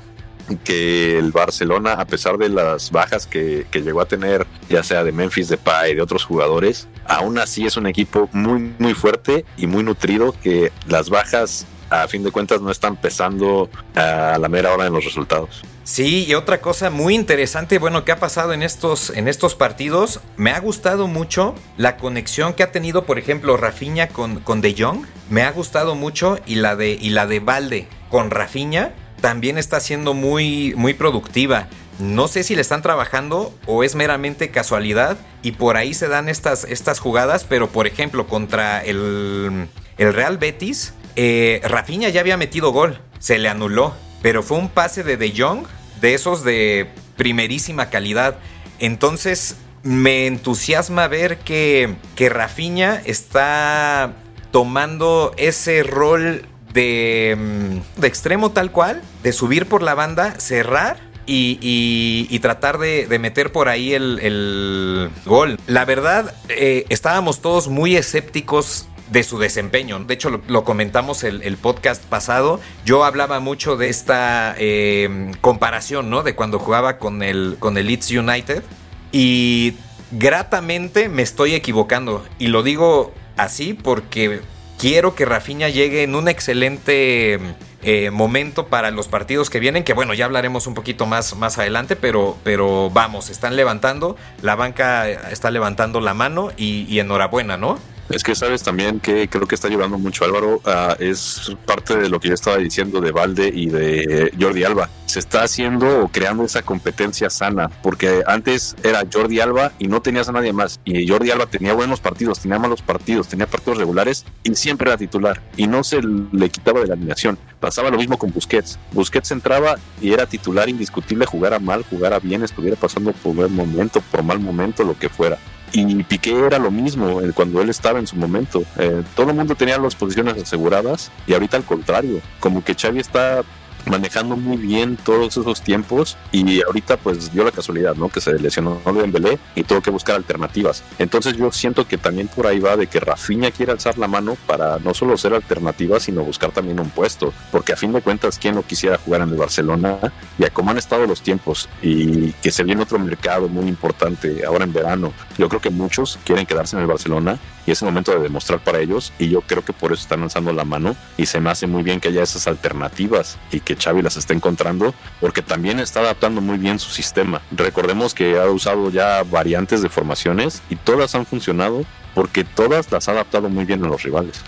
que 0.63 1.17
el 1.17 1.31
Barcelona, 1.31 1.93
a 1.93 2.05
pesar 2.05 2.37
de 2.37 2.49
las 2.49 2.91
bajas 2.91 3.27
que, 3.27 3.65
que 3.71 3.81
llegó 3.81 4.01
a 4.01 4.05
tener, 4.05 4.45
ya 4.69 4.83
sea 4.83 5.03
de 5.03 5.11
Memphis, 5.11 5.49
de 5.49 5.57
Pay, 5.57 5.95
de 5.95 6.01
otros 6.01 6.25
jugadores, 6.25 6.87
aún 7.05 7.37
así 7.37 7.65
es 7.65 7.77
un 7.77 7.87
equipo 7.87 8.29
muy, 8.33 8.73
muy 8.79 8.93
fuerte 8.93 9.45
y 9.57 9.67
muy 9.67 9.83
nutrido 9.83 10.35
que 10.41 10.71
las 10.87 11.09
bajas 11.09 11.65
a 12.01 12.07
fin 12.07 12.23
de 12.23 12.31
cuentas 12.31 12.61
no 12.61 12.71
están 12.71 12.95
pesando 12.95 13.69
a 13.95 14.37
la 14.39 14.49
mera 14.49 14.73
hora 14.73 14.87
en 14.87 14.93
los 14.93 15.05
resultados. 15.05 15.61
Sí, 15.83 16.25
y 16.25 16.33
otra 16.33 16.61
cosa 16.61 16.89
muy 16.89 17.13
interesante, 17.13 17.77
bueno, 17.77 18.05
que 18.05 18.13
ha 18.13 18.19
pasado 18.19 18.53
en 18.53 18.63
estos, 18.63 19.09
en 19.09 19.27
estos 19.27 19.53
partidos, 19.53 20.21
me 20.37 20.51
ha 20.51 20.59
gustado 20.59 21.07
mucho 21.07 21.55
la 21.75 21.97
conexión 21.97 22.53
que 22.53 22.63
ha 22.63 22.71
tenido, 22.71 23.03
por 23.05 23.19
ejemplo, 23.19 23.57
Rafinha 23.57 24.07
con, 24.07 24.39
con 24.39 24.61
De 24.61 24.73
Jong, 24.77 25.05
me 25.29 25.43
ha 25.43 25.51
gustado 25.51 25.95
mucho, 25.95 26.39
y 26.45 26.55
la 26.55 26.77
de, 26.77 26.91
y 26.91 27.09
la 27.09 27.27
de 27.27 27.41
Valde 27.41 27.87
con 28.09 28.31
Rafinha 28.31 28.93
también 29.19 29.57
está 29.57 29.79
siendo 29.79 30.13
muy, 30.13 30.73
muy 30.75 30.93
productiva. 30.93 31.67
No 31.99 32.27
sé 32.27 32.43
si 32.43 32.55
le 32.55 32.61
están 32.61 32.81
trabajando 32.81 33.53
o 33.65 33.83
es 33.83 33.95
meramente 33.95 34.49
casualidad 34.49 35.17
y 35.43 35.51
por 35.53 35.77
ahí 35.77 35.93
se 35.93 36.07
dan 36.07 36.27
estas, 36.27 36.63
estas 36.63 36.99
jugadas, 36.99 37.45
pero 37.47 37.69
por 37.69 37.87
ejemplo 37.87 38.27
contra 38.27 38.83
el, 38.83 39.67
el 39.97 40.13
Real 40.13 40.37
Betis, 40.37 40.93
eh, 41.15 41.61
Rafinha 41.63 42.09
ya 42.09 42.21
había 42.21 42.37
metido 42.37 42.71
gol, 42.71 42.99
se 43.19 43.37
le 43.37 43.49
anuló, 43.49 43.93
pero 44.21 44.43
fue 44.43 44.57
un 44.57 44.69
pase 44.69 45.03
de 45.03 45.17
De 45.17 45.33
Jong, 45.35 45.65
de 46.01 46.13
esos 46.13 46.43
de 46.43 46.89
primerísima 47.17 47.89
calidad. 47.89 48.37
Entonces 48.79 49.57
me 49.83 50.27
entusiasma 50.27 51.07
ver 51.07 51.39
que, 51.39 51.95
que 52.15 52.29
Rafinha 52.29 53.01
está 53.05 54.13
tomando 54.51 55.33
ese 55.37 55.83
rol 55.83 56.45
de, 56.73 57.35
mm, 57.37 58.01
de 58.01 58.07
extremo 58.07 58.51
tal 58.51 58.71
cual, 58.71 59.01
de 59.23 59.33
subir 59.33 59.67
por 59.67 59.83
la 59.83 59.93
banda, 59.93 60.39
cerrar 60.39 61.13
y, 61.25 62.39
tratar 62.39 62.77
de, 62.77 63.07
meter 63.19 63.51
por 63.51 63.69
ahí 63.69 63.93
el, 63.93 65.09
gol. 65.25 65.59
La 65.67 65.85
verdad, 65.85 66.33
eh, 66.49 66.85
estábamos 66.89 67.41
todos 67.41 67.67
muy 67.67 67.95
escépticos 67.95 68.87
de 69.09 69.23
su 69.23 69.37
desempeño. 69.39 69.99
De 69.99 70.13
hecho, 70.13 70.41
lo, 70.47 70.63
comentamos 70.63 71.23
el, 71.23 71.41
el, 71.43 71.57
podcast 71.57 72.03
pasado. 72.03 72.59
Yo 72.85 73.03
hablaba 73.03 73.39
mucho 73.39 73.77
de 73.77 73.89
esta 73.89 74.55
eh, 74.57 75.31
comparación, 75.41 76.09
¿no? 76.09 76.23
De 76.23 76.35
cuando 76.35 76.59
jugaba 76.59 76.97
con 76.97 77.23
el, 77.23 77.57
con 77.59 77.77
el 77.77 77.87
Leeds 77.87 78.11
United. 78.11 78.63
Y 79.11 79.75
gratamente 80.11 81.09
me 81.09 81.21
estoy 81.21 81.53
equivocando. 81.53 82.25
Y 82.39 82.47
lo 82.47 82.63
digo 82.63 83.13
así 83.37 83.73
porque 83.73 84.41
quiero 84.79 85.15
que 85.15 85.25
Rafinha 85.25 85.69
llegue 85.69 86.03
en 86.03 86.15
un 86.15 86.27
excelente 86.27 87.39
eh, 87.83 88.09
momento 88.11 88.67
para 88.67 88.91
los 88.91 89.07
partidos 89.07 89.49
que 89.49 89.59
vienen, 89.59 89.83
que 89.83 89.93
bueno, 89.93 90.13
ya 90.13 90.25
hablaremos 90.25 90.67
un 90.67 90.73
poquito 90.73 91.05
más, 91.05 91.35
más 91.35 91.57
adelante, 91.57 91.95
pero, 91.95 92.37
pero 92.43 92.89
vamos, 92.89 93.29
están 93.29 93.55
levantando, 93.55 94.15
la 94.41 94.55
banca 94.55 95.09
está 95.09 95.51
levantando 95.51 95.99
la 95.99 96.13
mano 96.13 96.51
y 96.57 96.97
enhorabuena, 96.99 97.57
¿no? 97.57 97.77
Es 98.09 98.23
que 98.23 98.35
sabes 98.35 98.63
también 98.63 98.99
que 98.99 99.27
creo 99.27 99.47
que 99.47 99.55
está 99.55 99.67
ayudando 99.67 99.97
mucho 99.97 100.25
Álvaro, 100.25 100.61
es 100.99 101.51
parte 101.65 101.97
de 101.97 102.09
lo 102.09 102.19
que 102.19 102.27
yo 102.29 102.33
estaba 102.33 102.57
diciendo 102.57 103.01
de 103.01 103.11
Valde 103.11 103.47
y 103.53 103.67
de 103.67 104.31
Jordi 104.39 104.63
Alba. 104.63 104.89
Se 105.05 105.19
está 105.19 105.43
haciendo 105.43 106.03
o 106.03 106.07
creando 106.07 106.43
esa 106.43 106.63
competencia 106.63 107.29
sana, 107.29 107.69
porque 107.81 108.23
antes 108.25 108.75
era 108.83 109.03
Jordi 109.11 109.39
Alba 109.39 109.71
y 109.79 109.87
no 109.87 110.01
tenías 110.01 110.27
a 110.29 110.31
nadie 110.31 110.53
más. 110.53 110.79
Y 110.85 111.07
Jordi 111.07 111.31
Alba 111.31 111.45
tenía 111.45 111.73
buenos 111.73 111.99
partidos, 111.99 112.39
tenía 112.39 112.59
malos 112.59 112.81
partidos, 112.81 113.27
tenía 113.27 113.47
partidos 113.47 113.77
regulares 113.77 114.25
y 114.43 114.53
siempre 114.55 114.89
era 114.89 114.97
titular. 114.97 115.41
Y 115.55 115.67
no 115.67 115.83
se 115.83 116.01
le 116.01 116.49
quitaba 116.49 116.81
de 116.81 116.87
la 116.87 116.93
alineación. 116.95 117.37
Pasaba 117.59 117.89
lo 117.89 117.97
mismo 117.97 118.17
con 118.17 118.31
Busquets. 118.31 118.79
Busquets 118.91 119.31
entraba 119.31 119.77
y 120.01 120.11
era 120.13 120.25
titular 120.25 120.67
indiscutible, 120.67 121.25
jugara 121.25 121.59
mal, 121.59 121.85
jugara 121.89 122.19
bien, 122.19 122.43
estuviera 122.43 122.75
pasando 122.75 123.11
por 123.13 123.35
buen 123.35 123.55
momento, 123.55 124.01
por 124.11 124.23
mal 124.23 124.39
momento, 124.39 124.83
lo 124.83 124.97
que 124.97 125.09
fuera. 125.09 125.37
Y 125.73 126.03
Piqué 126.03 126.45
era 126.45 126.59
lo 126.59 126.69
mismo 126.69 127.19
eh, 127.21 127.31
cuando 127.33 127.59
él 127.59 127.69
estaba 127.69 127.97
en 127.97 128.05
su 128.05 128.15
momento. 128.15 128.63
Eh, 128.77 129.01
todo 129.15 129.31
el 129.31 129.35
mundo 129.35 129.55
tenía 129.55 129.77
las 129.79 129.95
posiciones 129.95 130.41
aseguradas 130.41 131.11
y 131.25 131.33
ahorita 131.33 131.57
al 131.57 131.63
contrario, 131.63 132.21
como 132.39 132.63
que 132.63 132.75
Xavi 132.75 132.99
está 132.99 133.43
manejando 133.85 134.35
muy 134.35 134.57
bien 134.57 134.97
todos 134.97 135.37
esos 135.37 135.61
tiempos 135.61 136.17
y 136.31 136.61
ahorita 136.63 136.97
pues 136.97 137.31
dio 137.33 137.43
la 137.43 137.51
casualidad, 137.51 137.95
¿no? 137.95 138.09
Que 138.09 138.21
se 138.21 138.33
lesionó 138.39 138.81
Dembélé 138.85 139.39
y 139.55 139.63
tuvo 139.63 139.81
que 139.81 139.89
buscar 139.89 140.15
alternativas. 140.15 140.83
Entonces 140.99 141.35
yo 141.35 141.51
siento 141.51 141.87
que 141.87 141.97
también 141.97 142.27
por 142.27 142.47
ahí 142.47 142.59
va 142.59 142.77
de 142.77 142.87
que 142.87 142.99
Rafinha 142.99 143.51
quiere 143.51 143.71
alzar 143.71 143.97
la 143.97 144.07
mano 144.07 144.37
para 144.47 144.79
no 144.79 144.93
solo 144.93 145.17
ser 145.17 145.33
alternativa, 145.33 145.99
sino 145.99 146.23
buscar 146.23 146.51
también 146.51 146.79
un 146.79 146.89
puesto, 146.89 147.33
porque 147.51 147.73
a 147.73 147.75
fin 147.75 147.91
de 147.93 148.01
cuentas 148.01 148.39
quién 148.39 148.55
no 148.55 148.63
quisiera 148.63 148.97
jugar 148.97 149.21
en 149.21 149.29
el 149.29 149.35
Barcelona 149.35 149.97
y 150.37 150.45
a 150.45 150.49
cómo 150.49 150.71
han 150.71 150.77
estado 150.77 151.05
los 151.05 151.21
tiempos 151.21 151.69
y 151.81 152.31
que 152.33 152.51
se 152.51 152.63
viene 152.63 152.83
otro 152.83 152.99
mercado 152.99 153.47
muy 153.47 153.67
importante 153.67 154.45
ahora 154.45 154.63
en 154.63 154.73
verano. 154.73 155.13
Yo 155.37 155.49
creo 155.49 155.61
que 155.61 155.69
muchos 155.69 156.19
quieren 156.23 156.45
quedarse 156.45 156.75
en 156.75 156.83
el 156.83 156.87
Barcelona 156.87 157.39
y 157.65 157.71
es 157.71 157.81
el 157.81 157.87
momento 157.87 158.11
de 158.11 158.19
demostrar 158.19 158.59
para 158.59 158.79
ellos 158.79 159.13
y 159.19 159.29
yo 159.29 159.41
creo 159.41 159.63
que 159.63 159.73
por 159.73 159.93
eso 159.93 160.01
están 160.01 160.21
lanzando 160.21 160.53
la 160.53 160.65
mano 160.65 160.95
y 161.17 161.25
se 161.25 161.39
me 161.39 161.49
hace 161.49 161.67
muy 161.67 161.83
bien 161.83 161.99
que 161.99 162.09
haya 162.09 162.23
esas 162.23 162.47
alternativas 162.47 163.37
y 163.51 163.59
que 163.59 163.75
Xavi 163.75 164.01
las 164.01 164.17
está 164.17 164.33
encontrando 164.33 164.93
porque 165.19 165.41
también 165.41 165.79
está 165.79 166.01
adaptando 166.01 166.41
muy 166.41 166.57
bien 166.57 166.79
su 166.79 166.91
sistema. 166.91 167.41
Recordemos 167.51 168.13
que 168.13 168.37
ha 168.37 168.45
usado 168.45 168.89
ya 168.89 169.23
variantes 169.23 169.81
de 169.81 169.89
formaciones 169.89 170.61
y 170.69 170.75
todas 170.75 171.15
han 171.15 171.25
funcionado 171.25 171.85
porque 172.13 172.43
todas 172.43 172.91
las 172.91 173.07
ha 173.07 173.11
adaptado 173.11 173.49
muy 173.49 173.65
bien 173.65 173.83
a 173.83 173.87
los 173.87 174.03
rivales. 174.03 174.41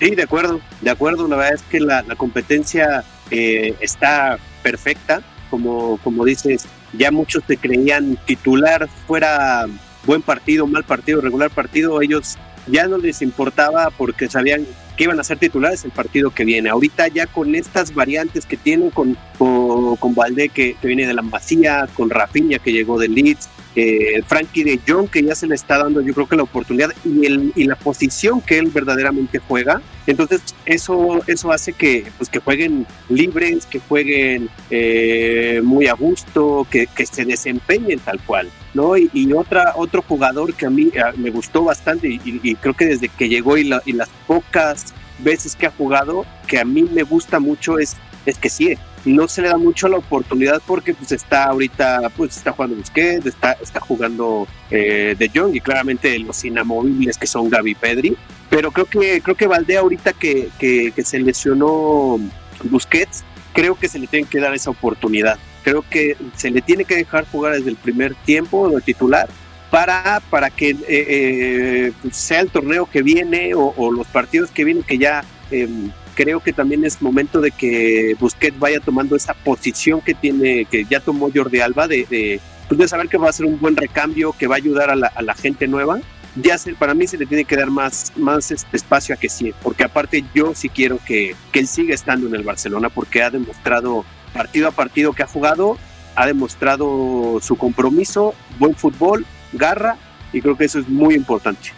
Sí, 0.00 0.16
de 0.16 0.22
acuerdo, 0.22 0.60
de 0.80 0.90
acuerdo. 0.90 1.28
La 1.28 1.36
verdad 1.36 1.54
es 1.54 1.62
que 1.62 1.78
la, 1.78 2.02
competencia 2.16 3.04
eh, 3.30 3.74
está 3.80 4.38
perfecta. 4.62 5.22
Como, 5.48 5.98
como 5.98 6.24
dices, 6.24 6.66
ya 6.92 7.10
muchos 7.10 7.44
se 7.46 7.56
creían 7.56 8.18
titular 8.26 8.88
fuera 9.06 9.66
buen 10.04 10.22
partido, 10.22 10.66
mal 10.66 10.82
partido, 10.82 11.20
regular 11.20 11.50
partido. 11.50 12.02
Ellos 12.02 12.36
ya 12.66 12.86
no 12.86 12.98
les 12.98 13.22
importaba 13.22 13.90
porque 13.96 14.28
sabían 14.28 14.66
que 14.96 15.04
iban 15.04 15.18
a 15.18 15.24
ser 15.24 15.38
titulares 15.38 15.84
el 15.84 15.90
partido 15.90 16.30
que 16.30 16.44
viene. 16.44 16.68
Ahorita 16.68 17.08
ya 17.08 17.26
con 17.26 17.54
estas 17.54 17.94
variantes 17.94 18.46
que 18.46 18.56
tienen, 18.56 18.90
con, 18.90 19.16
con, 19.38 19.96
con 19.96 20.14
Valdé 20.14 20.48
que, 20.48 20.76
viene 20.82 21.06
de 21.06 21.14
la 21.14 21.22
Masía, 21.22 21.88
con 21.94 22.10
Rafinha 22.10 22.58
que 22.58 22.72
llegó 22.72 22.98
del 22.98 23.14
Leeds, 23.14 23.48
eh, 23.74 24.22
Frankie 24.26 24.64
de 24.64 24.80
Jong, 24.86 25.08
que 25.08 25.22
ya 25.22 25.34
se 25.34 25.46
le 25.46 25.54
está 25.54 25.78
dando, 25.78 26.00
yo 26.00 26.12
creo 26.14 26.28
que 26.28 26.36
la 26.36 26.42
oportunidad 26.42 26.90
y, 27.04 27.26
el, 27.26 27.52
y 27.56 27.64
la 27.64 27.76
posición 27.76 28.40
que 28.40 28.58
él 28.58 28.70
verdaderamente 28.72 29.38
juega. 29.38 29.80
Entonces, 30.06 30.42
eso, 30.66 31.20
eso 31.26 31.52
hace 31.52 31.72
que, 31.72 32.06
pues, 32.18 32.28
que 32.28 32.40
jueguen 32.40 32.86
libres, 33.08 33.66
que 33.66 33.78
jueguen 33.78 34.50
eh, 34.70 35.60
muy 35.62 35.86
a 35.86 35.94
gusto, 35.94 36.66
que, 36.70 36.86
que, 36.86 37.06
se 37.06 37.24
desempeñen 37.24 37.98
tal 38.00 38.20
cual. 38.20 38.48
¿no? 38.74 38.96
Y, 38.96 39.32
otra, 39.32 39.74
otro 39.76 40.02
jugador 40.02 40.54
que 40.54 40.66
a 40.66 40.70
mí 40.70 40.90
me 41.16 41.30
gustó 41.30 41.64
bastante 41.64 42.08
y, 42.08 42.20
y, 42.24 42.54
creo 42.56 42.74
que 42.74 42.86
desde 42.86 43.08
que 43.08 43.28
llegó 43.28 43.56
y, 43.56 43.64
la, 43.64 43.82
y 43.84 43.92
las 43.92 44.08
pocas 44.26 44.94
veces 45.18 45.56
que 45.56 45.66
ha 45.66 45.70
jugado, 45.70 46.26
que 46.46 46.58
a 46.58 46.64
mí 46.64 46.82
me 46.82 47.02
gusta 47.02 47.38
mucho 47.38 47.78
es, 47.78 47.96
es 48.26 48.38
que 48.38 48.48
sí, 48.48 48.74
no 49.04 49.28
se 49.28 49.42
le 49.42 49.48
da 49.48 49.56
mucho 49.56 49.88
la 49.88 49.98
oportunidad 49.98 50.62
porque 50.66 50.94
pues 50.94 51.12
está 51.12 51.44
ahorita, 51.44 52.10
pues 52.16 52.36
está 52.36 52.52
jugando 52.52 52.76
Busquets, 52.76 53.26
está, 53.26 53.52
está 53.52 53.80
jugando 53.80 54.46
eh, 54.70 55.16
De 55.18 55.30
Jong 55.34 55.54
y 55.54 55.60
claramente 55.60 56.18
los 56.18 56.44
inamovibles 56.44 57.18
que 57.18 57.26
son 57.26 57.50
Gaby 57.50 57.74
Pedri, 57.74 58.16
pero 58.48 58.70
creo 58.70 58.86
que, 58.86 59.20
creo 59.20 59.34
que 59.34 59.46
Valdea 59.46 59.80
ahorita 59.80 60.12
que, 60.12 60.50
que, 60.58 60.92
se 61.04 61.18
lesionó 61.18 62.20
Busquets, 62.64 63.24
creo 63.52 63.74
que 63.74 63.88
se 63.88 63.98
le 63.98 64.06
tiene 64.06 64.28
que 64.28 64.40
dar 64.40 64.54
esa 64.54 64.70
oportunidad. 64.70 65.38
Creo 65.64 65.84
que 65.88 66.16
se 66.36 66.50
le 66.50 66.60
tiene 66.60 66.84
que 66.84 66.96
dejar 66.96 67.24
jugar 67.30 67.54
desde 67.54 67.70
el 67.70 67.76
primer 67.76 68.14
tiempo 68.14 68.68
de 68.68 68.80
titular 68.80 69.28
para, 69.70 70.20
para 70.28 70.50
que 70.50 70.70
eh, 70.70 70.76
eh, 70.88 71.92
sea 72.10 72.40
el 72.40 72.50
torneo 72.50 72.84
que 72.84 73.00
viene 73.00 73.52
o, 73.54 73.90
los 73.90 74.06
partidos 74.06 74.50
que 74.50 74.64
vienen 74.64 74.82
que 74.82 74.98
ya 74.98 75.24
eh, 75.50 75.66
creo 76.14 76.40
que 76.40 76.52
también 76.52 76.84
es 76.84 77.02
momento 77.02 77.40
de 77.40 77.50
que 77.50 78.16
Busquets 78.18 78.58
vaya 78.58 78.80
tomando 78.80 79.16
esa 79.16 79.34
posición 79.34 80.00
que 80.00 80.14
tiene, 80.14 80.64
que 80.66 80.84
ya 80.84 81.00
tomó 81.00 81.30
Jordi 81.34 81.60
Alba, 81.60 81.88
de, 81.88 82.06
de, 82.08 82.40
pues 82.68 82.90
saber 82.90 83.08
que 83.08 83.18
va 83.18 83.28
a 83.28 83.32
ser 83.32 83.46
un 83.46 83.60
buen 83.60 83.76
recambio, 83.76 84.32
que 84.32 84.46
va 84.46 84.56
a 84.56 84.58
ayudar 84.58 84.90
a 84.90 84.96
la, 84.96 85.08
a 85.08 85.22
la 85.22 85.34
gente 85.34 85.66
nueva. 85.68 86.00
Ya 86.34 86.56
se, 86.56 86.74
para 86.74 86.94
mí 86.94 87.06
se 87.06 87.18
le 87.18 87.26
tiene 87.26 87.44
que 87.44 87.56
dar 87.56 87.70
más, 87.70 88.12
más 88.16 88.50
este 88.50 88.76
espacio 88.76 89.14
a 89.14 89.18
que 89.18 89.28
sí, 89.28 89.52
porque 89.62 89.84
aparte 89.84 90.24
yo 90.34 90.54
sí 90.54 90.70
quiero 90.70 90.98
que, 91.04 91.36
que 91.52 91.60
él 91.60 91.66
siga 91.66 91.94
estando 91.94 92.26
en 92.26 92.34
el 92.34 92.42
Barcelona, 92.42 92.88
porque 92.88 93.22
ha 93.22 93.30
demostrado 93.30 94.04
partido 94.32 94.68
a 94.68 94.70
partido 94.70 95.12
que 95.12 95.22
ha 95.22 95.26
jugado, 95.26 95.76
ha 96.14 96.26
demostrado 96.26 97.38
su 97.42 97.56
compromiso, 97.56 98.34
buen 98.58 98.74
fútbol, 98.74 99.26
garra, 99.52 99.98
y 100.32 100.40
creo 100.40 100.56
que 100.56 100.64
eso 100.64 100.78
es 100.78 100.88
muy 100.88 101.14
importante. 101.14 101.72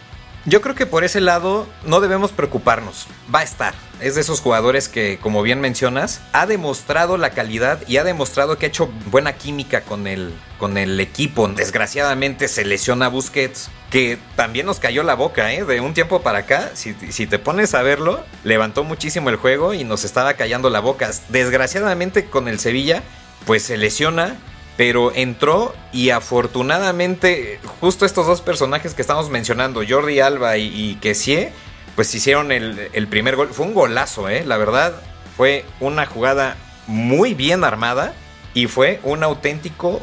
Yo 0.47 0.61
creo 0.61 0.75
que 0.75 0.85
por 0.85 1.03
ese 1.03 1.21
lado 1.21 1.67
no 1.85 2.01
debemos 2.01 2.31
preocuparnos. 2.31 3.07
Va 3.33 3.39
a 3.39 3.43
estar. 3.43 3.73
Es 3.99 4.13
de 4.13 4.21
esos 4.21 4.41
jugadores 4.41 4.89
que, 4.89 5.17
como 5.19 5.41
bien 5.41 5.59
mencionas, 5.59 6.21
ha 6.33 6.45
demostrado 6.45 7.17
la 7.17 7.31
calidad 7.31 7.79
y 7.87 7.97
ha 7.97 8.03
demostrado 8.03 8.59
que 8.59 8.67
ha 8.67 8.69
hecho 8.69 8.87
buena 9.07 9.33
química 9.33 9.81
con 9.81 10.05
el, 10.05 10.35
con 10.59 10.77
el 10.77 10.99
equipo. 10.99 11.47
Desgraciadamente 11.47 12.47
se 12.47 12.63
lesiona 12.63 13.07
Busquets, 13.07 13.69
que 13.89 14.19
también 14.35 14.67
nos 14.67 14.79
cayó 14.79 15.01
la 15.01 15.15
boca, 15.15 15.51
¿eh? 15.51 15.63
De 15.63 15.81
un 15.81 15.95
tiempo 15.95 16.21
para 16.21 16.39
acá, 16.39 16.71
si, 16.75 16.93
si 17.09 17.25
te 17.25 17.39
pones 17.39 17.73
a 17.73 17.81
verlo, 17.81 18.23
levantó 18.43 18.83
muchísimo 18.83 19.31
el 19.31 19.37
juego 19.37 19.73
y 19.73 19.83
nos 19.83 20.03
estaba 20.03 20.35
callando 20.35 20.69
la 20.69 20.79
boca. 20.79 21.09
Desgraciadamente 21.29 22.25
con 22.25 22.47
el 22.47 22.59
Sevilla, 22.59 23.01
pues 23.47 23.63
se 23.63 23.77
lesiona 23.77 24.35
pero 24.77 25.13
entró 25.13 25.73
y 25.93 26.09
afortunadamente 26.09 27.59
justo 27.79 28.05
estos 28.05 28.27
dos 28.27 28.41
personajes 28.41 28.93
que 28.93 29.01
estamos 29.01 29.29
mencionando, 29.29 29.81
Jordi 29.87 30.19
Alba 30.19 30.57
y, 30.57 30.65
y 30.65 30.99
pues 31.95 32.13
hicieron 32.13 32.51
el, 32.51 32.89
el, 32.91 33.07
primer 33.07 33.35
gol. 33.35 33.49
Fue 33.51 33.65
un 33.65 33.73
golazo, 33.73 34.29
¿eh? 34.29 34.43
La 34.45 34.57
verdad, 34.57 35.01
Fue 35.37 35.65
una 35.79 36.05
jugada 36.05 36.57
muy 36.87 37.33
bien 37.33 37.63
armada 37.63 38.13
y 38.53 38.67
fue 38.67 38.99
un 39.03 39.23
auténtico 39.23 40.01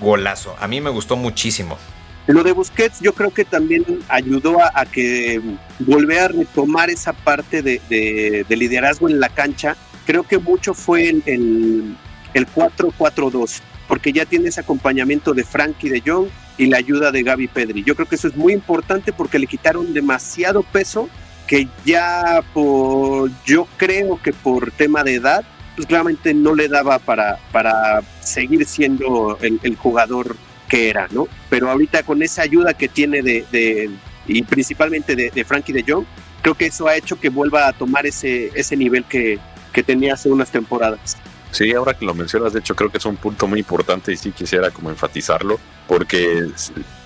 golazo. 0.00 0.56
A 0.60 0.68
mí 0.68 0.80
me 0.80 0.90
gustó 0.90 1.16
muchísimo. 1.16 1.78
Lo 2.26 2.42
de 2.42 2.52
Busquets 2.52 3.00
yo 3.00 3.14
creo 3.14 3.30
que 3.30 3.44
también 3.44 3.84
ayudó 4.08 4.58
a, 4.60 4.84
que 4.84 5.40
volviera 5.78 6.26
a 6.26 6.28
retomar 6.28 6.90
esa 6.90 7.12
parte 7.12 7.62
de, 7.62 8.44
liderazgo 8.48 9.08
en 9.08 9.18
la 9.18 9.30
cancha. 9.30 9.76
Creo 10.06 10.24
que 10.24 10.38
mucho 10.38 10.74
fue 10.74 11.08
el, 11.08 11.22
el, 11.26 11.96
el 12.34 12.46
4-4-2, 12.46 13.60
porque 13.98 14.12
ya 14.12 14.24
tiene 14.24 14.48
ese 14.48 14.60
acompañamiento 14.60 15.34
de 15.34 15.42
Frankie 15.42 15.88
de 15.88 16.00
Jong 16.06 16.28
y 16.56 16.66
la 16.66 16.76
ayuda 16.76 17.10
de 17.10 17.24
Gaby 17.24 17.48
Pedri. 17.48 17.82
Yo 17.82 17.96
creo 17.96 18.06
que 18.06 18.14
eso 18.14 18.28
es 18.28 18.36
muy 18.36 18.52
importante 18.52 19.12
porque 19.12 19.40
le 19.40 19.48
quitaron 19.48 19.92
demasiado 19.92 20.62
peso 20.62 21.08
que 21.48 21.66
ya 21.84 22.44
por, 22.54 23.28
yo 23.44 23.66
creo 23.76 24.22
que 24.22 24.32
por 24.32 24.70
tema 24.70 25.02
de 25.02 25.14
edad, 25.14 25.44
pues 25.74 25.88
claramente 25.88 26.32
no 26.32 26.54
le 26.54 26.68
daba 26.68 27.00
para, 27.00 27.40
para 27.50 28.02
seguir 28.20 28.66
siendo 28.66 29.36
el, 29.40 29.74
jugador 29.74 30.36
que 30.68 30.90
era, 30.90 31.08
¿no? 31.10 31.26
Pero 31.50 31.68
ahorita 31.68 32.04
con 32.04 32.22
esa 32.22 32.42
ayuda 32.42 32.74
que 32.74 32.86
tiene 32.86 33.20
de, 33.20 33.90
y 34.28 34.42
principalmente 34.44 35.16
de, 35.16 35.32
de, 35.32 35.44
Frankie 35.44 35.72
de 35.72 35.84
Jong, 35.84 36.04
creo 36.40 36.54
que 36.54 36.66
eso 36.66 36.86
ha 36.86 36.94
hecho 36.94 37.18
que 37.18 37.30
vuelva 37.30 37.66
a 37.66 37.72
tomar 37.72 38.06
ese, 38.06 38.52
ese 38.54 38.76
nivel 38.76 39.02
que, 39.06 39.40
que 39.72 39.82
tenía 39.82 40.14
hace 40.14 40.28
unas 40.28 40.52
temporadas. 40.52 41.16
Sí, 41.50 41.72
ahora 41.72 41.94
que 41.94 42.04
lo 42.04 42.14
mencionas, 42.14 42.52
de 42.52 42.60
hecho 42.60 42.76
creo 42.76 42.90
que 42.90 42.98
es 42.98 43.06
un 43.06 43.16
punto 43.16 43.46
muy 43.46 43.60
importante 43.60 44.12
y 44.12 44.16
sí 44.16 44.32
quisiera 44.32 44.70
como 44.70 44.90
enfatizarlo, 44.90 45.58
porque 45.88 46.46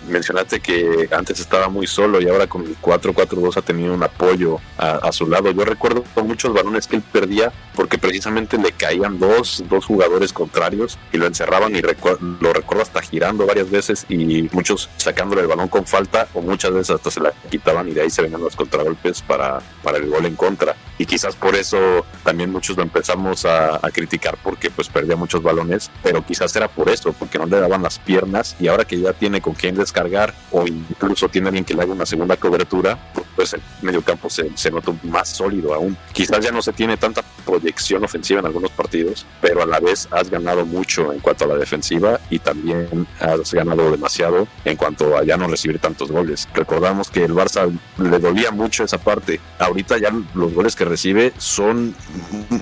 mencionaste 0.08 0.60
que 0.60 1.08
antes 1.12 1.40
estaba 1.40 1.68
muy 1.68 1.86
solo 1.86 2.20
y 2.20 2.28
ahora 2.28 2.46
con 2.46 2.62
el 2.62 2.76
4-4-2 2.80 3.56
ha 3.56 3.62
tenido 3.62 3.94
un 3.94 4.02
apoyo 4.02 4.58
a, 4.76 5.12
su 5.12 5.26
lado. 5.26 5.50
Yo 5.50 5.64
recuerdo 5.64 6.04
muchos 6.24 6.52
balones 6.52 6.86
que 6.86 6.96
él 6.96 7.02
perdía 7.02 7.52
porque 7.74 7.98
precisamente 7.98 8.58
le 8.58 8.72
caían 8.72 9.18
dos, 9.18 9.62
dos 9.68 9.86
jugadores 9.86 10.32
contrarios 10.32 10.98
y 11.12 11.18
lo 11.18 11.26
encerraban 11.26 11.74
y 11.76 11.80
lo 11.80 12.52
recuerdo 12.52 12.82
hasta 12.82 13.02
girando 13.02 13.46
varias 13.46 13.70
veces 13.70 14.06
y 14.08 14.48
muchos 14.52 14.88
sacándole 14.96 15.42
el 15.42 15.48
balón 15.48 15.68
con 15.68 15.86
falta 15.86 16.28
o 16.34 16.42
muchas 16.42 16.72
veces 16.72 16.90
hasta 16.96 17.10
se 17.10 17.20
la 17.20 17.32
quitaban 17.50 17.88
y 17.88 17.92
de 17.92 18.02
ahí 18.02 18.10
se 18.10 18.22
venían 18.22 18.40
los 18.40 18.56
contragolpes 18.56 19.22
para, 19.22 19.60
para 19.82 19.98
el 19.98 20.08
gol 20.08 20.26
en 20.26 20.34
contra. 20.34 20.74
Y 20.98 21.06
quizás 21.06 21.34
por 21.34 21.54
eso 21.54 22.04
también 22.22 22.50
muchos 22.50 22.76
lo 22.76 22.82
empezamos 22.82 23.44
a, 23.44 23.76
a 23.76 23.90
criticar 23.90 24.36
porque 24.42 24.70
pues 24.70 24.88
perdía 24.88 25.16
muchos 25.16 25.42
balones, 25.42 25.90
pero 26.02 26.24
quizás 26.24 26.54
era 26.56 26.68
por 26.68 26.88
eso, 26.90 27.12
porque 27.12 27.38
no 27.38 27.46
le 27.46 27.58
daban 27.60 27.82
las 27.82 27.98
piernas 27.98 28.56
y 28.60 28.68
ahora 28.72 28.84
que 28.84 28.98
ya 28.98 29.12
tiene 29.12 29.40
con 29.40 29.54
quién 29.54 29.74
descargar 29.74 30.34
o 30.50 30.66
incluso 30.66 31.28
tiene 31.28 31.48
alguien 31.48 31.64
que 31.64 31.74
le 31.74 31.82
haga 31.82 31.92
una 31.92 32.06
segunda 32.06 32.36
cobertura, 32.36 32.98
pues 33.34 33.54
el 33.54 33.62
medio 33.80 34.02
campo 34.02 34.28
se, 34.30 34.50
se 34.56 34.70
nota 34.70 34.92
más 35.02 35.28
sólido 35.28 35.74
aún. 35.74 35.96
Quizás 36.12 36.44
ya 36.44 36.52
no 36.52 36.62
se 36.62 36.72
tiene 36.72 36.96
tanta 36.96 37.22
proyección 37.44 38.04
ofensiva 38.04 38.40
en 38.40 38.46
algunos 38.46 38.70
partidos, 38.70 39.26
pero 39.40 39.62
a 39.62 39.66
la 39.66 39.80
vez 39.80 40.08
has 40.10 40.30
ganado 40.30 40.64
mucho 40.64 41.12
en 41.12 41.20
cuanto 41.20 41.44
a 41.44 41.48
la 41.48 41.56
defensiva 41.56 42.20
y 42.30 42.38
también 42.38 43.06
has 43.20 43.52
ganado 43.52 43.90
demasiado 43.90 44.46
en 44.64 44.76
cuanto 44.76 45.16
a 45.16 45.24
ya 45.24 45.36
no 45.36 45.48
recibir 45.48 45.78
tantos 45.78 46.10
goles. 46.10 46.48
Recordamos 46.54 47.10
que 47.10 47.24
el 47.24 47.32
Barça 47.32 47.70
le 47.98 48.18
dolía 48.18 48.50
mucho 48.50 48.84
esa 48.84 48.98
parte. 48.98 49.40
Ahorita 49.58 49.98
ya 49.98 50.12
los 50.34 50.54
goles 50.54 50.76
que 50.76 50.84
recibe 50.84 51.32
son 51.38 51.94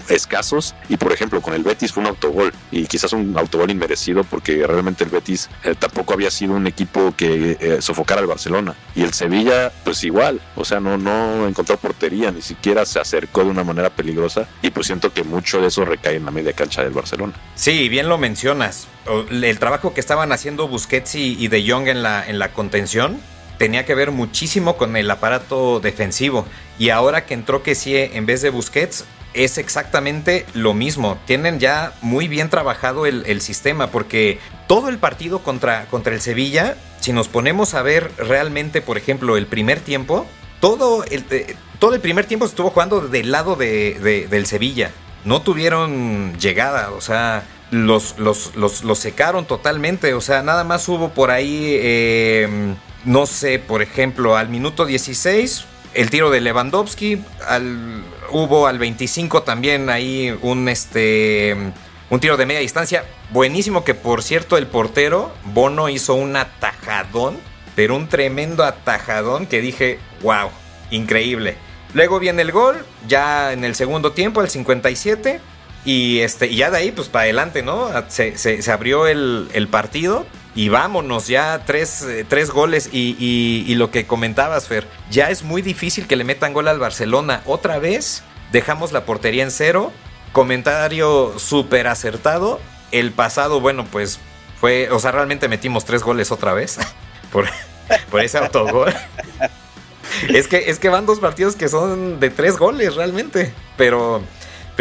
escasos 0.09 0.75
y 0.89 0.97
por 0.97 1.13
ejemplo 1.13 1.41
con 1.41 1.55
el 1.55 1.63
Betis 1.63 1.93
fue 1.93 2.03
un 2.03 2.09
autogol 2.09 2.53
y 2.71 2.87
quizás 2.87 3.13
un 3.13 3.37
autogol 3.37 3.71
inmerecido 3.71 4.25
porque 4.25 4.67
realmente 4.67 5.05
el 5.05 5.11
Betis 5.11 5.49
eh, 5.65 5.75
tampoco 5.79 6.15
había 6.15 6.31
sido 6.31 6.55
un 6.55 6.67
equipo 6.67 7.15
que 7.17 7.57
eh, 7.61 7.83
sofocara 7.83 8.21
al 8.21 8.27
Barcelona. 8.27 8.75
Y 8.95 9.03
el 9.03 9.13
Sevilla, 9.13 9.73
pues 9.85 10.03
igual, 10.05 10.41
o 10.61 10.65
sea, 10.65 10.81
no, 10.81 10.97
no 10.99 11.49
encontró 11.49 11.77
portería, 11.77 12.31
ni 12.31 12.43
siquiera 12.43 12.85
se 12.85 13.01
acercó 13.01 13.45
de 13.45 13.51
una 13.51 13.65
manera 13.65 13.91
peligrosa. 13.91 14.49
Y 14.63 14.71
pues 14.71 14.87
siento 14.87 15.13
que 15.13 15.25
mucho 15.25 15.61
de 15.61 15.69
eso 15.69 15.85
recae 15.85 16.17
en 16.17 16.25
la 16.25 16.31
media 16.31 16.53
cancha 16.53 16.83
del 16.83 16.93
Barcelona. 16.93 17.35
Sí, 17.55 17.89
bien 17.89 18.09
lo 18.09 18.19
mencionas. 18.19 18.89
El 19.31 19.59
trabajo 19.59 19.95
que 19.95 20.01
estaban 20.01 20.33
haciendo 20.33 20.69
Busquets 20.69 21.15
y 21.15 21.49
De 21.49 21.69
Jong 21.69 21.89
en 21.89 22.03
la, 22.03 22.27
en 22.27 22.39
la 22.39 22.53
contención 22.53 23.21
tenía 23.61 23.85
que 23.85 23.95
ver 23.95 24.11
muchísimo 24.11 24.79
con 24.79 24.97
el 24.97 25.11
aparato 25.11 25.81
defensivo. 25.81 26.47
Y 26.79 26.89
ahora 26.89 27.27
que 27.27 27.35
entró 27.35 27.63
sí 27.75 27.95
en 27.95 28.25
vez 28.25 28.41
de 28.41 28.49
Busquets, 28.49 29.05
es 29.35 29.59
exactamente 29.59 30.47
lo 30.55 30.73
mismo. 30.73 31.19
Tienen 31.27 31.61
ya 31.61 31.93
muy 32.01 32.27
bien 32.27 32.49
trabajado 32.49 33.05
el, 33.05 33.41
sistema 33.43 33.89
porque 33.89 34.39
todo 34.67 34.89
el 34.89 34.97
partido 34.97 35.41
contra, 35.41 35.85
contra 35.87 36.15
el 36.15 36.23
Sevilla, 36.23 36.77
si 37.01 37.13
nos 37.13 37.29
ponemos 37.29 37.75
a 37.75 37.83
ver 37.83 38.11
realmente, 38.17 38.81
por 38.81 38.97
ejemplo, 38.97 39.37
el 39.37 39.47
primer 39.47 39.81
tiempo, 39.81 40.27
todo 40.61 41.05
el, 41.05 41.25
eh, 41.31 41.57
todo 41.79 41.95
el 41.95 42.01
primer 42.01 42.27
tiempo 42.27 42.47
estuvo 42.47 42.71
jugando 42.71 43.01
del 43.01 43.33
lado 43.33 43.57
de, 43.57 44.27
del 44.31 44.47
Sevilla. 44.47 44.91
No 45.25 45.43
tuvieron 45.43 46.39
llegada, 46.39 46.91
o 46.93 47.01
sea, 47.01 47.45
los, 47.71 48.19
los, 48.19 48.55
los, 48.55 48.99
secaron 48.99 49.47
totalmente. 49.47 50.15
O 50.15 50.21
sea, 50.21 50.43
nada 50.43 50.65
más 50.65 50.89
hubo 50.89 51.11
por 51.11 51.31
ahí, 51.31 51.77
em, 51.81 52.77
no 53.05 53.27
sé, 53.27 53.59
por 53.59 53.83
ejemplo, 53.83 54.37
al 54.37 54.49
minuto 54.49 54.87
16, 54.87 55.65
el 55.95 56.11
tiro 56.11 56.31
de 56.31 56.41
Lewandowski, 56.41 57.23
al 57.47 58.05
Hubo 58.33 58.69
al 58.69 58.79
25 58.79 59.43
también 59.43 59.91
ahí 59.91 60.37
un 60.43 60.69
este 60.69 61.57
un 62.11 62.21
tiro 62.21 62.37
de 62.37 62.47
media 62.47 62.61
distancia 62.61 63.05
buenísimo 63.31 63.83
que 63.83 63.95
por 63.95 64.23
cierto 64.23 64.57
el 64.57 64.69
portero 64.69 65.33
Bono 65.47 65.89
hizo 65.89 66.15
un 66.15 66.37
atajadón, 66.37 67.39
pero 67.81 67.97
un 67.97 68.11
tremendo 68.11 68.63
atajadón 68.63 69.47
que 69.47 69.63
dije, 69.63 69.99
"Wow, 70.21 70.51
increíble." 70.91 71.57
Luego 71.95 72.19
viene 72.19 72.43
el 72.43 72.53
gol, 72.53 72.85
ya 73.09 73.55
en 73.55 73.65
el 73.65 73.75
segundo 73.75 74.13
tiempo, 74.13 74.43
el 74.43 74.51
57. 74.51 75.41
Y, 75.87 76.19
este, 76.19 76.49
y 76.49 76.57
ya 76.57 76.71
de 76.71 76.77
ahí, 76.77 76.93
pues 76.93 77.09
para 77.09 77.23
adelante, 77.23 77.63
¿no? 77.63 77.89
Se, 78.09 78.71
abrió 78.71 79.07
el, 79.07 79.67
partido 79.71 80.27
y 80.55 80.69
vámonos, 80.69 81.27
ya 81.27 81.63
tres, 81.65 82.03
eh, 82.03 82.27
tres 82.29 82.51
goles. 82.51 82.91
Y, 82.93 83.17
y, 83.67 83.75
lo 83.77 83.91
que 83.91 84.07
comentabas, 84.07 84.69
Fer, 84.69 84.87
ya 85.11 85.31
es 85.31 85.43
muy 85.43 85.63
difícil 85.63 86.07
que 86.07 86.17
le 86.17 86.25
metan 86.25 86.53
gol 86.53 86.69
al 86.69 86.79
Barcelona. 86.79 87.41
Otra 87.47 87.79
vez 87.79 88.23
dejamos 88.53 88.93
la 88.93 89.07
portería 89.07 89.43
en 89.43 89.51
cero. 89.51 89.91
Comentario 90.33 91.39
súper 91.39 91.87
acertado. 91.87 92.61
El 92.93 93.11
pasado, 93.13 93.59
bueno, 93.63 93.87
pues 93.91 94.21
fue, 94.61 94.91
o 94.91 94.99
sea, 94.99 95.13
realmente 95.13 95.49
metimos 95.49 95.87
tres 95.87 96.03
goles 96.03 96.31
otra 96.31 96.53
vez 96.53 96.79
por, 97.33 97.49
por 98.11 98.21
ese 98.21 98.39
autogol. 98.39 98.93
es 100.29 100.49
que, 100.49 100.71
es 100.71 100.79
que 100.79 100.89
van 100.89 101.07
dos 101.07 101.21
partidos 101.21 101.57
que 101.57 101.69
son 101.69 102.21
de 102.21 102.31
tres 102.31 102.57
goles 102.57 102.95
realmente. 102.95 103.53
Pero 103.77 104.23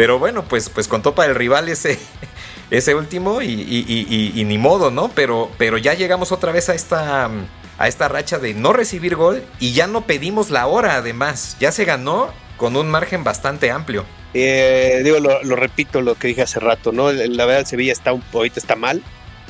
pero 0.00 0.18
bueno, 0.18 0.44
pues, 0.44 0.70
pues 0.70 0.88
contó 0.88 1.14
para 1.14 1.28
el 1.28 1.34
rival 1.34 1.68
ese, 1.68 1.98
ese 2.70 2.94
último 2.94 3.42
y, 3.42 4.42
ni 4.46 4.56
modo, 4.56 4.90
¿no? 4.90 5.10
Pero, 5.14 5.50
pero 5.58 5.76
ya 5.76 5.92
llegamos 5.92 6.32
otra 6.32 6.52
vez 6.52 6.70
a 6.70 6.74
esta, 6.74 7.28
a 7.76 7.86
esta 7.86 8.08
racha 8.08 8.38
de 8.38 8.54
no 8.54 8.72
recibir 8.72 9.14
gol 9.14 9.44
y 9.58 9.72
ya 9.74 9.86
no 9.86 10.06
pedimos 10.06 10.48
la 10.48 10.66
hora 10.66 10.94
además. 10.94 11.58
Ya 11.60 11.70
se 11.70 11.84
ganó 11.84 12.30
con 12.56 12.76
un 12.76 12.88
margen 12.88 13.24
bastante 13.24 13.70
amplio. 13.70 14.06
Eh, 14.32 15.02
digo, 15.04 15.18
lo, 15.18 15.54
repito 15.54 16.00
lo 16.00 16.14
que 16.14 16.28
dije 16.28 16.40
hace 16.40 16.60
rato, 16.60 16.92
¿no? 16.92 17.12
La 17.12 17.44
verdad, 17.44 17.60
el 17.60 17.66
Sevilla 17.66 17.92
está 17.92 18.14
un, 18.14 18.24
ahorita 18.32 18.58
está 18.58 18.76
mal. 18.76 19.02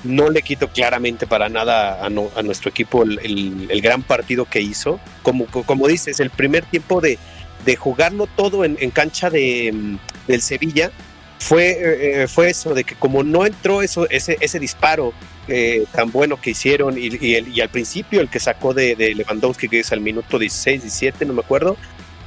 No 0.04 0.30
le 0.30 0.42
quito 0.42 0.68
claramente 0.68 1.26
para 1.26 1.48
nada 1.48 2.04
a, 2.04 2.10
nuestro 2.10 2.70
equipo 2.70 3.02
el, 3.02 3.80
gran 3.82 4.02
partido 4.02 4.46
que 4.46 4.60
hizo. 4.60 4.98
Como, 5.22 5.46
como 5.46 5.88
dices, 5.88 6.20
el 6.20 6.30
primer 6.30 6.64
tiempo 6.64 7.00
de, 7.00 7.18
de 7.64 7.76
jugarlo 7.76 8.26
todo 8.26 8.64
en, 8.64 8.76
cancha 8.90 9.30
de, 9.30 9.98
del 10.26 10.42
Sevilla 10.42 10.90
fue, 11.38 12.22
eh, 12.22 12.28
fue 12.28 12.50
eso, 12.50 12.74
de 12.74 12.84
que 12.84 12.94
como 12.94 13.22
no 13.22 13.46
entró 13.46 13.82
eso, 13.82 14.08
ese, 14.10 14.36
ese 14.40 14.58
disparo 14.58 15.12
eh, 15.48 15.84
tan 15.92 16.12
bueno 16.12 16.40
que 16.40 16.50
hicieron 16.50 16.96
y, 16.96 17.08
y, 17.20 17.60
al 17.60 17.68
principio 17.70 18.20
el 18.20 18.28
que 18.28 18.38
sacó 18.38 18.72
de, 18.74 18.94
Lewandowski, 19.16 19.68
que 19.68 19.80
es 19.80 19.90
al 19.90 20.00
minuto 20.00 20.38
16, 20.38 20.82
17, 20.82 21.24
no 21.24 21.32
me 21.32 21.40
acuerdo, 21.40 21.76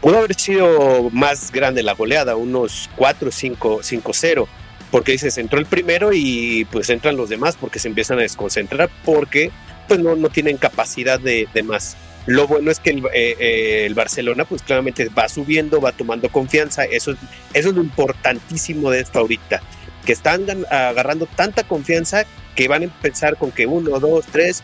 pudo 0.01 0.17
haber 0.17 0.35
sido 0.35 1.09
más 1.11 1.51
grande 1.51 1.83
la 1.83 1.93
goleada, 1.93 2.35
unos 2.35 2.89
4, 2.97 3.31
5, 3.31 3.79
5-0, 3.81 4.47
porque 4.93 5.13
dices, 5.13 5.39
entró 5.39 5.57
el 5.57 5.65
primero 5.65 6.11
y 6.13 6.65
pues 6.65 6.87
entran 6.91 7.17
los 7.17 7.27
demás 7.27 7.57
porque 7.59 7.79
se 7.79 7.87
empiezan 7.87 8.19
a 8.19 8.21
desconcentrar 8.21 8.91
porque 9.03 9.49
pues 9.87 9.99
no, 9.99 10.15
no 10.15 10.29
tienen 10.29 10.57
capacidad 10.57 11.19
de, 11.19 11.47
de 11.51 11.63
más. 11.63 11.97
Lo 12.27 12.45
bueno 12.45 12.69
es 12.69 12.79
que 12.79 12.91
el, 12.91 12.99
eh, 13.07 13.35
eh, 13.39 13.85
el, 13.87 13.95
Barcelona, 13.95 14.45
pues 14.45 14.61
claramente 14.61 15.09
va 15.09 15.27
subiendo, 15.29 15.81
va 15.81 15.93
tomando 15.93 16.29
confianza. 16.29 16.83
Eso, 16.83 17.15
eso 17.55 17.69
es 17.69 17.73
lo 17.73 17.81
importantísimo 17.81 18.91
de 18.91 18.99
esto 18.99 19.17
ahorita. 19.17 19.63
Que 20.05 20.13
están 20.13 20.45
agarrando 20.69 21.25
tanta 21.25 21.63
confianza 21.63 22.25
que 22.55 22.67
van 22.67 22.83
a 22.83 22.85
empezar 22.85 23.35
con 23.37 23.51
que 23.51 23.65
uno, 23.65 23.99
dos, 23.99 24.25
tres, 24.31 24.61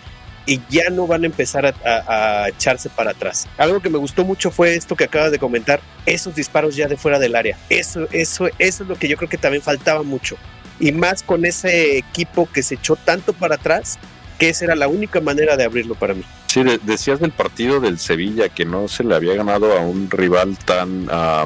y 0.49 0.59
ya 0.67 0.89
no 0.89 1.05
van 1.05 1.23
a 1.23 1.25
empezar 1.27 1.75
a, 1.85 2.49
echarse 2.49 2.89
para 2.89 3.11
atrás. 3.11 3.47
Algo 3.57 3.79
que 3.79 3.89
me 3.89 3.99
gustó 3.99 4.25
mucho 4.25 4.49
fue 4.49 4.73
esto 4.73 4.95
que 4.95 5.03
acabas 5.03 5.31
de 5.31 5.37
comentar, 5.37 5.79
esos 6.07 6.33
disparos 6.33 6.75
ya 6.75 6.87
de 6.87 6.97
fuera 6.97 7.19
del 7.19 7.35
área. 7.35 7.55
Eso, 7.69 8.07
eso, 8.11 8.47
eso 8.57 8.83
es 8.83 8.89
lo 8.89 8.95
que 8.95 9.07
yo 9.07 9.15
creo 9.15 9.29
que 9.29 9.37
también 9.37 9.61
faltaba 9.61 10.01
mucho. 10.01 10.37
Y 10.79 10.91
más 10.91 11.21
con 11.21 11.45
ese 11.45 11.99
equipo 11.99 12.49
que 12.51 12.63
se 12.63 12.75
echó 12.75 12.95
tanto 12.95 13.33
para 13.33 13.55
atrás, 13.55 13.99
que 14.39 14.49
esa 14.49 14.65
era 14.65 14.75
la 14.75 14.87
única 14.87 15.21
manera 15.21 15.55
de 15.55 15.65
abrirlo 15.65 15.93
para 15.93 16.15
mí. 16.15 16.23
Sí, 16.47 16.63
decías 16.81 17.19
del 17.19 17.31
partido 17.31 17.79
del 17.79 17.99
Sevilla 17.99 18.49
que 18.49 18.65
no 18.65 18.87
se 18.87 19.03
le 19.03 19.13
había 19.13 19.35
ganado 19.35 19.77
a 19.77 19.81
un 19.81 20.09
rival 20.09 20.57
tan, 20.57 21.07
ah, 21.11 21.45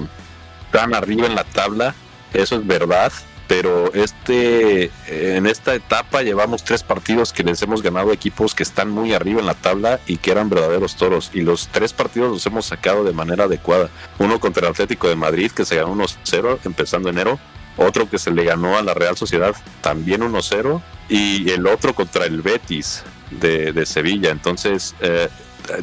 tan 0.71 0.95
arriba 0.95 1.27
en 1.27 1.35
la 1.35 1.43
tabla. 1.43 1.93
eso 2.33 2.55
es 2.55 2.65
verdad, 2.65 3.11
pero 3.55 3.93
este 3.93 4.89
en 5.05 5.45
esta 5.45 5.75
etapa 5.75 6.23
llevamos 6.23 6.63
tres 6.63 6.81
partidos 6.81 7.31
que 7.31 7.43
les 7.43 7.61
hemos 7.61 7.83
ganado 7.83 8.11
equipos 8.11 8.55
que 8.55 8.63
están 8.63 8.89
muy 8.89 9.13
arriba 9.13 9.41
en 9.41 9.45
la 9.45 9.53
tabla 9.53 9.99
y 10.07 10.17
que 10.17 10.31
eran 10.31 10.49
verdaderos 10.49 10.95
toros 10.95 11.29
y 11.35 11.41
los 11.41 11.67
tres 11.67 11.93
partidos 11.93 12.31
los 12.31 12.43
hemos 12.47 12.65
sacado 12.65 13.03
de 13.03 13.13
manera 13.13 13.43
adecuada. 13.43 13.91
Uno 14.17 14.39
contra 14.39 14.65
el 14.65 14.71
Atlético 14.71 15.07
de 15.07 15.15
Madrid 15.15 15.51
que 15.51 15.65
se 15.65 15.75
ganó 15.75 15.93
1-0 15.93 16.61
empezando 16.65 17.09
enero, 17.09 17.37
otro 17.77 18.09
que 18.09 18.17
se 18.17 18.31
le 18.31 18.43
ganó 18.43 18.75
a 18.75 18.81
la 18.81 18.95
Real 18.95 19.15
Sociedad 19.17 19.55
también 19.81 20.21
1-0 20.21 20.81
y 21.09 21.51
el 21.51 21.67
otro 21.67 21.93
contra 21.93 22.25
el 22.25 22.41
Betis 22.41 23.03
de, 23.29 23.85
Sevilla. 23.85 24.31
Entonces, 24.31 24.95
eh, 24.99 25.29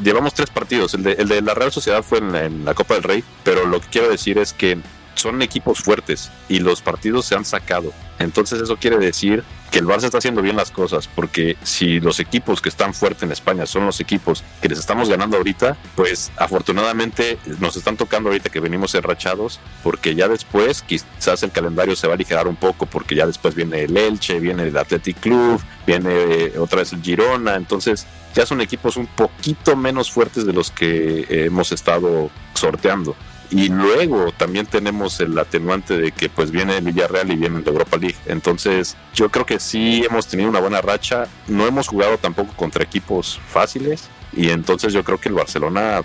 llevamos 0.03 0.35
tres 0.35 0.51
partidos. 0.51 0.95
El 0.95 1.05
de, 1.05 1.41
la 1.41 1.55
Real 1.55 1.71
Sociedad 1.71 2.03
fue 2.03 2.19
en 2.19 2.65
la 2.65 2.75
Copa 2.75 2.95
del 2.95 3.05
Rey, 3.05 3.23
pero 3.45 3.65
lo 3.65 3.81
que 3.81 3.87
quiero 3.91 4.11
decir 4.11 4.39
es 4.39 4.53
que 4.53 4.77
son 5.15 5.43
equipos 5.43 5.81
fuertes 5.81 6.31
y 6.49 6.59
los 6.61 6.83
partidos 6.83 7.27
se 7.27 7.35
han 7.35 7.45
sacado. 7.45 7.93
Entonces 8.19 8.61
eso 8.61 8.77
quiere 8.77 8.99
decir 8.99 9.43
que 9.71 9.79
el 9.79 9.87
Barça 9.87 10.05
está 10.05 10.19
haciendo 10.19 10.43
bien 10.43 10.57
las 10.57 10.71
cosas, 10.71 11.09
porque 11.09 11.57
si 11.63 12.01
los 12.01 12.21
equipos 12.21 12.61
que 12.61 12.69
están 12.69 12.93
fuertes 12.93 13.23
en 13.23 13.33
España 13.33 13.67
son 13.67 13.87
los 13.87 14.01
equipos 14.01 14.45
que 14.61 14.69
les 14.69 14.79
estamos 14.79 15.09
ganando 15.09 15.37
ahorita, 15.37 15.77
pues 15.95 16.31
afortunadamente 16.37 17.39
nos 17.61 17.77
están 17.77 17.97
tocando 17.97 18.29
ahorita 18.29 18.51
que 18.51 18.61
venimos 18.61 18.95
enrachados, 18.95 19.61
porque 19.83 20.15
ya 20.15 20.29
después 20.29 20.83
quizás 20.83 21.43
el 21.43 21.51
calendario 21.51 21.97
se 21.97 22.09
va 22.09 22.15
a 22.15 22.17
aligerar 22.17 22.49
un 22.49 22.57
poco, 22.57 22.87
porque 22.87 23.15
ya 23.15 23.27
después 23.27 23.55
viene 23.55 23.85
el 23.85 23.97
Elche, 23.97 24.41
viene 24.41 24.65
el 24.65 24.77
Athletic 24.77 25.21
Club, 25.21 25.61
viene 25.87 26.11
eh, 26.13 26.59
otra 26.59 26.81
vez 26.81 26.93
el 26.93 27.01
Girona, 27.01 27.55
entonces 27.55 28.07
ya 28.35 28.45
son 28.45 28.61
equipos 28.61 28.97
un 28.97 29.07
poquito 29.07 29.77
menos 29.77 30.11
fuertes 30.11 30.45
de 30.45 30.53
los 30.53 30.71
que 30.71 31.27
hemos 31.29 31.73
estado 31.73 32.31
sorteando. 32.55 33.17
Y 33.51 33.69
luego 33.69 34.33
también 34.33 34.67
tenemos 34.67 35.19
el 35.21 35.37
atenuante 35.37 35.99
de 35.99 36.13
que 36.13 36.29
pues 36.29 36.51
viene 36.51 36.81
Villarreal 36.81 37.33
y 37.33 37.37
viene 37.37 37.59
el 37.59 37.67
Europa 37.67 37.97
League. 37.97 38.17
Entonces 38.27 38.97
yo 39.13 39.29
creo 39.29 39.45
que 39.45 39.59
sí 39.59 40.05
hemos 40.09 40.27
tenido 40.29 40.49
una 40.49 40.61
buena 40.61 40.81
racha. 40.81 41.27
No 41.49 41.67
hemos 41.67 41.89
jugado 41.89 42.17
tampoco 42.19 42.55
contra 42.55 42.85
equipos 42.85 43.41
fáciles. 43.49 44.09
Y 44.33 44.51
entonces 44.51 44.93
yo 44.93 45.03
creo 45.03 45.19
que 45.19 45.29
el 45.29 45.35
Barcelona 45.35 46.03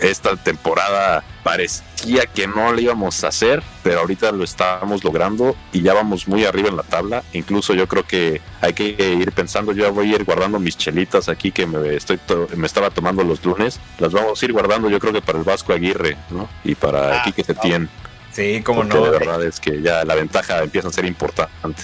esta 0.00 0.36
temporada 0.36 1.24
parecía 1.42 2.26
que 2.26 2.46
no 2.46 2.72
lo 2.72 2.80
íbamos 2.80 3.24
a 3.24 3.28
hacer, 3.28 3.62
pero 3.82 4.00
ahorita 4.00 4.32
lo 4.32 4.44
estamos 4.44 5.02
logrando 5.04 5.56
y 5.72 5.82
ya 5.82 5.94
vamos 5.94 6.28
muy 6.28 6.44
arriba 6.44 6.68
en 6.68 6.76
la 6.76 6.82
tabla. 6.82 7.22
Incluso 7.32 7.74
yo 7.74 7.88
creo 7.88 8.04
que 8.04 8.40
hay 8.60 8.72
que 8.72 8.84
ir 8.84 9.32
pensando, 9.32 9.72
yo 9.72 9.92
voy 9.92 10.12
a 10.12 10.16
ir 10.16 10.24
guardando 10.24 10.58
mis 10.58 10.76
chelitas 10.76 11.28
aquí 11.28 11.52
que 11.52 11.66
me, 11.66 11.96
estoy 11.96 12.18
me 12.56 12.66
estaba 12.66 12.90
tomando 12.90 13.24
los 13.24 13.44
lunes, 13.44 13.80
las 13.98 14.12
vamos 14.12 14.40
a 14.40 14.44
ir 14.44 14.52
guardando 14.52 14.88
yo 14.90 14.98
creo 14.98 15.12
que 15.12 15.22
para 15.22 15.38
el 15.38 15.44
Vasco 15.44 15.72
Aguirre 15.72 16.16
¿no? 16.30 16.48
y 16.64 16.74
para 16.74 17.20
aquí 17.20 17.32
que 17.32 17.44
se 17.44 17.54
tiene. 17.54 17.88
Sí, 18.32 18.62
como 18.62 18.84
no. 18.84 19.06
La 19.06 19.18
verdad 19.18 19.42
es 19.42 19.58
que 19.58 19.82
ya 19.82 20.04
la 20.04 20.14
ventaja 20.14 20.62
empieza 20.62 20.88
a 20.88 20.92
ser 20.92 21.06
importante. 21.06 21.82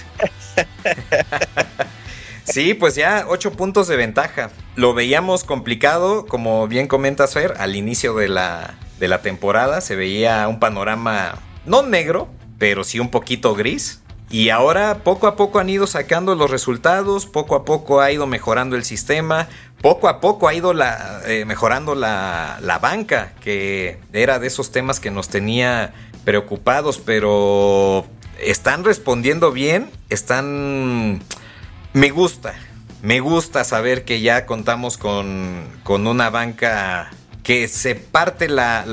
Sí, 2.44 2.74
pues 2.74 2.94
ya 2.94 3.24
ocho 3.28 3.52
puntos 3.52 3.88
de 3.88 3.96
ventaja. 3.96 4.50
Lo 4.76 4.94
veíamos 4.94 5.44
complicado, 5.44 6.26
como 6.26 6.68
bien 6.68 6.86
comentas 6.86 7.34
Fer, 7.34 7.54
al 7.58 7.74
inicio 7.74 8.14
de 8.14 8.28
la, 8.28 8.74
de 8.98 9.08
la 9.08 9.22
temporada 9.22 9.80
se 9.80 9.96
veía 9.96 10.46
un 10.48 10.60
panorama 10.60 11.38
no 11.64 11.82
negro, 11.82 12.28
pero 12.58 12.84
sí 12.84 13.00
un 13.00 13.10
poquito 13.10 13.54
gris. 13.54 14.00
Y 14.30 14.48
ahora 14.48 15.00
poco 15.04 15.26
a 15.26 15.36
poco 15.36 15.58
han 15.58 15.68
ido 15.68 15.86
sacando 15.86 16.34
los 16.34 16.50
resultados, 16.50 17.26
poco 17.26 17.54
a 17.54 17.64
poco 17.64 18.00
ha 18.00 18.10
ido 18.10 18.26
mejorando 18.26 18.74
el 18.74 18.84
sistema, 18.84 19.48
poco 19.80 20.08
a 20.08 20.20
poco 20.20 20.48
ha 20.48 20.54
ido 20.54 20.72
la, 20.72 21.20
eh, 21.26 21.44
mejorando 21.44 21.94
la, 21.94 22.58
la 22.60 22.78
banca, 22.78 23.32
que 23.40 23.98
era 24.12 24.38
de 24.38 24.46
esos 24.46 24.72
temas 24.72 24.98
que 24.98 25.10
nos 25.10 25.28
tenía 25.28 25.92
preocupados, 26.24 26.98
pero 26.98 28.06
están 28.40 28.82
respondiendo 28.82 29.52
bien, 29.52 29.90
están 30.08 31.22
me 31.94 32.10
gusta, 32.10 32.54
me 33.02 33.20
gusta 33.20 33.62
saber 33.62 34.04
que 34.04 34.20
ya 34.20 34.46
contamos 34.46 34.98
con, 34.98 35.64
con 35.84 36.08
una 36.08 36.28
banca 36.28 37.10
que 37.44 37.68
se 37.68 37.94
parte 37.94 38.48
la, 38.48 38.84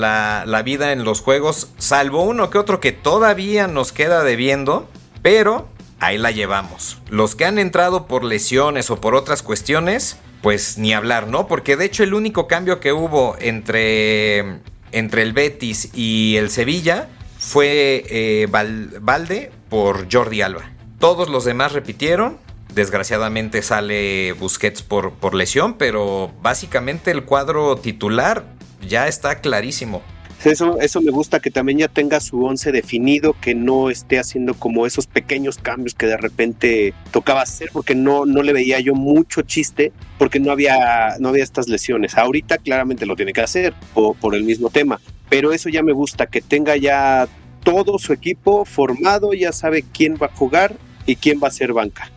la, 0.45 0.61
vida 0.61 0.91
en 0.91 1.03
los 1.03 1.19
juegos, 1.19 1.71
salvo 1.79 2.21
uno 2.21 2.51
que 2.51 2.59
otro 2.59 2.79
que 2.79 2.91
todavía 2.91 3.67
nos 3.67 3.91
queda 3.91 4.23
debiendo, 4.23 4.87
pero 5.23 5.67
ahí 5.99 6.19
la 6.19 6.29
llevamos. 6.29 6.99
Los 7.09 7.35
que 7.35 7.45
han 7.45 7.57
entrado 7.57 8.05
por 8.05 8.23
lesiones 8.23 8.91
o 8.91 9.01
por 9.01 9.15
otras 9.15 9.41
cuestiones, 9.41 10.17
pues 10.43 10.77
ni 10.77 10.93
hablar, 10.93 11.27
¿no? 11.27 11.47
Porque 11.47 11.77
de 11.77 11.85
hecho 11.85 12.03
el 12.03 12.13
único 12.13 12.47
cambio 12.47 12.79
que 12.79 12.93
hubo 12.93 13.35
entre, 13.39 14.59
entre 14.91 15.23
el 15.23 15.33
Betis 15.33 15.89
y 15.95 16.35
el 16.37 16.51
Sevilla 16.51 17.09
fue 17.39 18.05
eh, 18.09 18.47
Valde 18.51 19.51
por 19.69 20.07
Jordi 20.11 20.43
Alba. 20.43 20.69
Todos 20.99 21.29
los 21.29 21.45
demás 21.45 21.71
repitieron 21.71 22.37
Desgraciadamente 22.73 23.62
sale 23.62 24.34
Busquets 24.34 24.81
por, 24.81 25.13
por 25.13 25.36
lesión, 25.36 25.77
pero 25.77 26.31
básicamente 26.41 27.12
el 27.12 27.25
cuadro 27.25 27.75
titular 27.75 28.45
ya 28.88 29.07
está 29.07 29.41
clarísimo. 29.41 30.01
Eso, 30.43 30.79
eso 30.79 31.01
me 31.01 31.12
gusta 31.12 31.39
que 31.39 31.51
también 31.51 31.77
ya 31.77 31.88
tenga 31.88 32.19
su 32.19 32.43
once 32.43 32.71
definido, 32.71 33.36
que 33.39 33.53
no 33.53 33.91
esté 33.91 34.17
haciendo 34.17 34.55
como 34.55 34.88
esos 34.88 35.05
pequeños 35.05 35.60
cambios 35.60 35.93
que 35.93 36.07
de 36.07 36.17
repente 36.17 36.95
tocaba 37.12 37.43
hacer, 37.43 37.69
porque 37.71 37.93
no, 37.93 38.25
no 38.25 38.41
le 38.41 38.51
veía 38.51 38.79
yo 38.79 38.95
mucho 38.95 39.43
chiste, 39.43 39.91
porque 40.17 40.39
no 40.39 40.51
había, 40.51 41.17
no 41.19 41.29
había 41.29 41.43
estas 41.43 41.67
lesiones. 41.67 42.17
Ahorita 42.17 42.57
claramente 42.57 43.05
lo 43.05 43.15
tiene 43.15 43.34
que 43.34 43.41
hacer 43.41 43.75
por, 43.93 44.15
por 44.15 44.34
el 44.34 44.43
mismo 44.43 44.71
tema, 44.71 44.99
pero 45.29 45.53
eso 45.53 45.69
ya 45.69 45.84
me 45.84 45.91
gusta, 45.91 46.25
que 46.25 46.41
tenga 46.41 46.75
ya 46.75 47.27
todo 47.63 47.99
su 47.99 48.12
equipo 48.12 48.65
formado, 48.65 49.34
ya 49.34 49.51
sabe 49.51 49.84
quién 49.93 50.17
va 50.19 50.25
a 50.27 50.36
jugar 50.36 50.75
y 51.05 51.17
quién 51.17 51.39
va 51.41 51.49
a 51.49 51.51
ser 51.51 51.71
banca. 51.71 52.10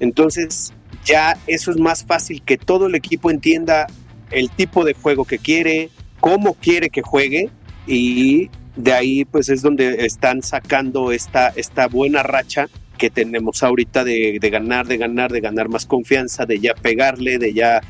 Entonces 0.00 0.72
ya 1.04 1.36
eso 1.46 1.70
es 1.70 1.78
más 1.78 2.04
fácil 2.04 2.42
que 2.42 2.58
todo 2.58 2.86
el 2.86 2.94
equipo 2.94 3.30
entienda 3.30 3.86
el 4.30 4.50
tipo 4.50 4.84
de 4.84 4.94
juego 4.94 5.24
que 5.24 5.38
quiere, 5.38 5.90
cómo 6.20 6.54
quiere 6.54 6.90
que 6.90 7.02
juegue 7.02 7.50
y 7.86 8.50
de 8.76 8.92
ahí 8.92 9.24
pues 9.24 9.48
es 9.48 9.62
donde 9.62 10.04
están 10.06 10.42
sacando 10.42 11.12
esta, 11.12 11.48
esta 11.48 11.86
buena 11.88 12.22
racha 12.22 12.68
que 13.00 13.08
tenemos 13.08 13.62
ahorita 13.62 14.04
de, 14.04 14.38
ganar, 14.52 14.86
de 14.86 14.98
ganar, 14.98 15.32
de 15.32 15.40
ganar 15.40 15.70
más 15.70 15.86
confianza, 15.86 16.44
de 16.44 16.60
ya 16.60 16.74
pegarle, 16.74 17.38
de 17.38 17.54
ya 17.54 17.80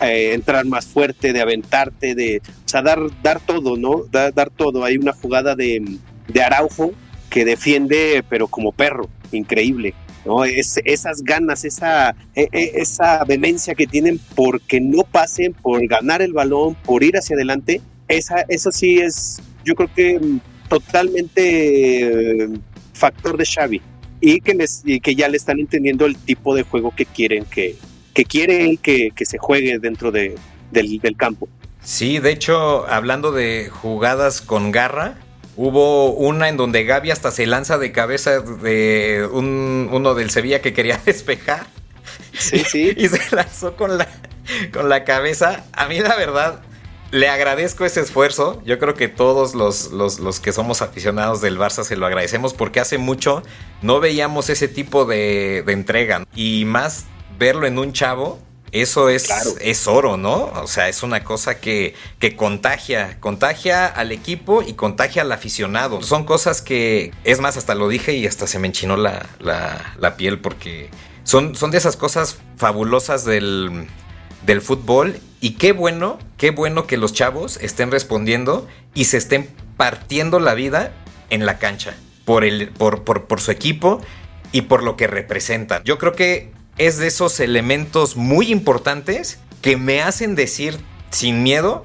entrar 0.00 0.64
más 0.64 0.86
fuerte, 0.86 1.32
de 1.32 1.40
aventarte, 1.40 2.14
de, 2.14 2.40
o 2.46 2.68
sea, 2.68 2.80
dar, 2.80 3.00
dar 3.20 3.40
todo, 3.40 3.76
¿no? 3.76 4.04
Dar, 4.12 4.32
dar 4.32 4.48
todo. 4.48 4.84
Hay 4.84 4.96
una 4.96 5.12
jugada 5.12 5.56
de, 5.56 5.84
de 6.28 6.42
Araujo 6.42 6.92
que 7.30 7.44
defiende, 7.44 8.24
pero 8.28 8.46
como 8.46 8.70
perro, 8.70 9.08
increíble. 9.32 9.92
¿No? 10.24 10.44
Es, 10.44 10.80
esas 10.84 11.22
ganas, 11.22 11.64
esa, 11.64 12.14
e, 12.34 12.48
e, 12.52 12.72
esa 12.74 13.24
vehemencia 13.24 13.74
que 13.74 13.86
tienen 13.86 14.20
porque 14.34 14.80
no 14.80 15.02
pasen, 15.02 15.52
por 15.54 15.86
ganar 15.86 16.22
el 16.22 16.32
balón, 16.32 16.74
por 16.84 17.02
ir 17.02 17.16
hacia 17.16 17.36
adelante, 17.36 17.80
esa, 18.08 18.44
eso 18.48 18.70
sí 18.72 18.98
es, 18.98 19.40
yo 19.64 19.74
creo 19.74 19.90
que 19.94 20.20
totalmente 20.68 22.42
eh, 22.44 22.48
factor 22.92 23.36
de 23.36 23.44
Xavi 23.44 23.82
y 24.20 24.40
que, 24.40 25.00
que 25.00 25.14
ya 25.14 25.28
le 25.28 25.36
están 25.36 25.58
entendiendo 25.58 26.06
el 26.06 26.16
tipo 26.16 26.54
de 26.54 26.62
juego 26.62 26.94
que 26.94 27.06
quieren 27.06 27.44
que, 27.44 27.76
que 28.14 28.24
quieren 28.24 28.76
que, 28.76 29.10
que 29.14 29.24
se 29.24 29.38
juegue 29.38 29.78
dentro 29.78 30.10
de, 30.10 30.36
del, 30.70 30.98
del 31.00 31.16
campo. 31.16 31.48
Sí, 31.82 32.18
de 32.18 32.30
hecho, 32.30 32.86
hablando 32.88 33.32
de 33.32 33.70
jugadas 33.70 34.42
con 34.42 34.70
garra, 34.70 35.16
Hubo 35.56 36.12
una 36.12 36.48
en 36.48 36.56
donde 36.56 36.84
Gaby 36.84 37.10
hasta 37.10 37.30
se 37.30 37.46
lanza 37.46 37.78
de 37.78 37.92
cabeza 37.92 38.40
de 38.40 39.28
uno 39.30 40.14
del 40.14 40.30
Sevilla 40.30 40.60
que 40.60 40.72
quería 40.72 41.00
despejar. 41.06 41.66
Sí, 42.38 42.64
sí. 42.64 42.94
y 42.96 43.08
se 43.08 43.34
lanzó 43.34 43.76
con 43.76 43.98
la, 43.98 44.08
con 44.72 44.88
la 44.88 45.04
cabeza. 45.04 45.64
A 45.72 45.86
mí 45.86 46.00
la 46.00 46.16
verdad, 46.16 46.62
le 47.10 47.28
agradezco 47.28 47.84
ese 47.84 48.00
esfuerzo. 48.00 48.62
Yo 48.64 48.78
creo 48.78 48.94
que 48.94 49.08
todos 49.08 49.54
los, 49.54 49.90
los, 49.92 50.40
que 50.40 50.52
somos 50.52 50.82
aficionados 50.82 51.40
del 51.40 51.58
Barça 51.58 51.84
se 51.84 51.96
lo 51.96 52.06
agradecemos 52.06 52.54
porque 52.54 52.80
hace 52.80 52.98
mucho 52.98 53.42
no 53.82 54.00
veíamos 54.00 54.48
ese 54.48 54.68
tipo 54.68 55.04
de, 55.04 55.62
de 55.66 55.72
entrega. 55.72 56.24
Y 56.34 56.64
más 56.66 57.06
verlo 57.38 57.66
en 57.66 57.78
un 57.78 57.92
chavo 57.92 58.38
eso 58.72 59.08
es, 59.08 59.28
es 59.60 59.86
oro, 59.86 60.16
¿no? 60.16 60.44
O 60.54 60.66
sea, 60.66 60.88
es 60.88 61.02
una 61.02 61.24
cosa 61.24 61.58
que, 61.58 61.94
que 62.18 62.36
contagia, 62.36 63.18
contagia 63.20 63.86
al 63.86 64.12
equipo 64.12 64.62
y 64.62 64.74
contagia 64.74 65.22
al 65.22 65.32
aficionado. 65.32 66.02
Son 66.02 66.24
cosas 66.24 66.62
que, 66.62 67.12
es 67.24 67.40
más, 67.40 67.56
hasta 67.56 67.74
lo 67.74 67.88
dije 67.88 68.14
y 68.14 68.26
hasta 68.26 68.46
se 68.46 68.58
me 68.58 68.68
enchinó 68.68 68.96
la, 68.96 69.26
la, 69.40 70.16
piel 70.16 70.38
porque 70.38 70.90
son, 71.24 71.56
son 71.56 71.70
de 71.70 71.78
esas 71.78 71.96
cosas 71.96 72.38
fabulosas 72.56 73.24
del, 73.24 73.88
del 74.46 74.60
fútbol 74.60 75.18
y 75.40 75.52
qué 75.52 75.72
bueno, 75.72 76.18
qué 76.36 76.50
bueno 76.50 76.86
que 76.86 76.96
los 76.96 77.12
chavos 77.12 77.58
estén 77.60 77.90
respondiendo 77.90 78.68
y 78.94 79.06
se 79.06 79.16
estén 79.16 79.48
partiendo 79.76 80.38
la 80.38 80.54
vida 80.54 80.92
en 81.30 81.46
la 81.46 81.58
cancha 81.58 81.94
por, 82.24 82.44
el, 82.44 82.68
por, 82.68 83.02
por, 83.02 83.24
por 83.26 83.40
su 83.40 83.50
equipo 83.50 84.00
y 84.52 84.62
por 84.62 84.82
lo 84.82 84.96
que 84.96 85.06
representan. 85.06 85.82
Yo 85.84 85.98
creo 85.98 86.12
que 86.12 86.52
es 86.78 86.98
de 86.98 87.08
esos 87.08 87.40
elementos 87.40 88.16
muy 88.16 88.50
importantes 88.50 89.38
que 89.62 89.76
me 89.76 90.02
hacen 90.02 90.34
decir 90.34 90.78
sin 91.10 91.42
miedo 91.42 91.84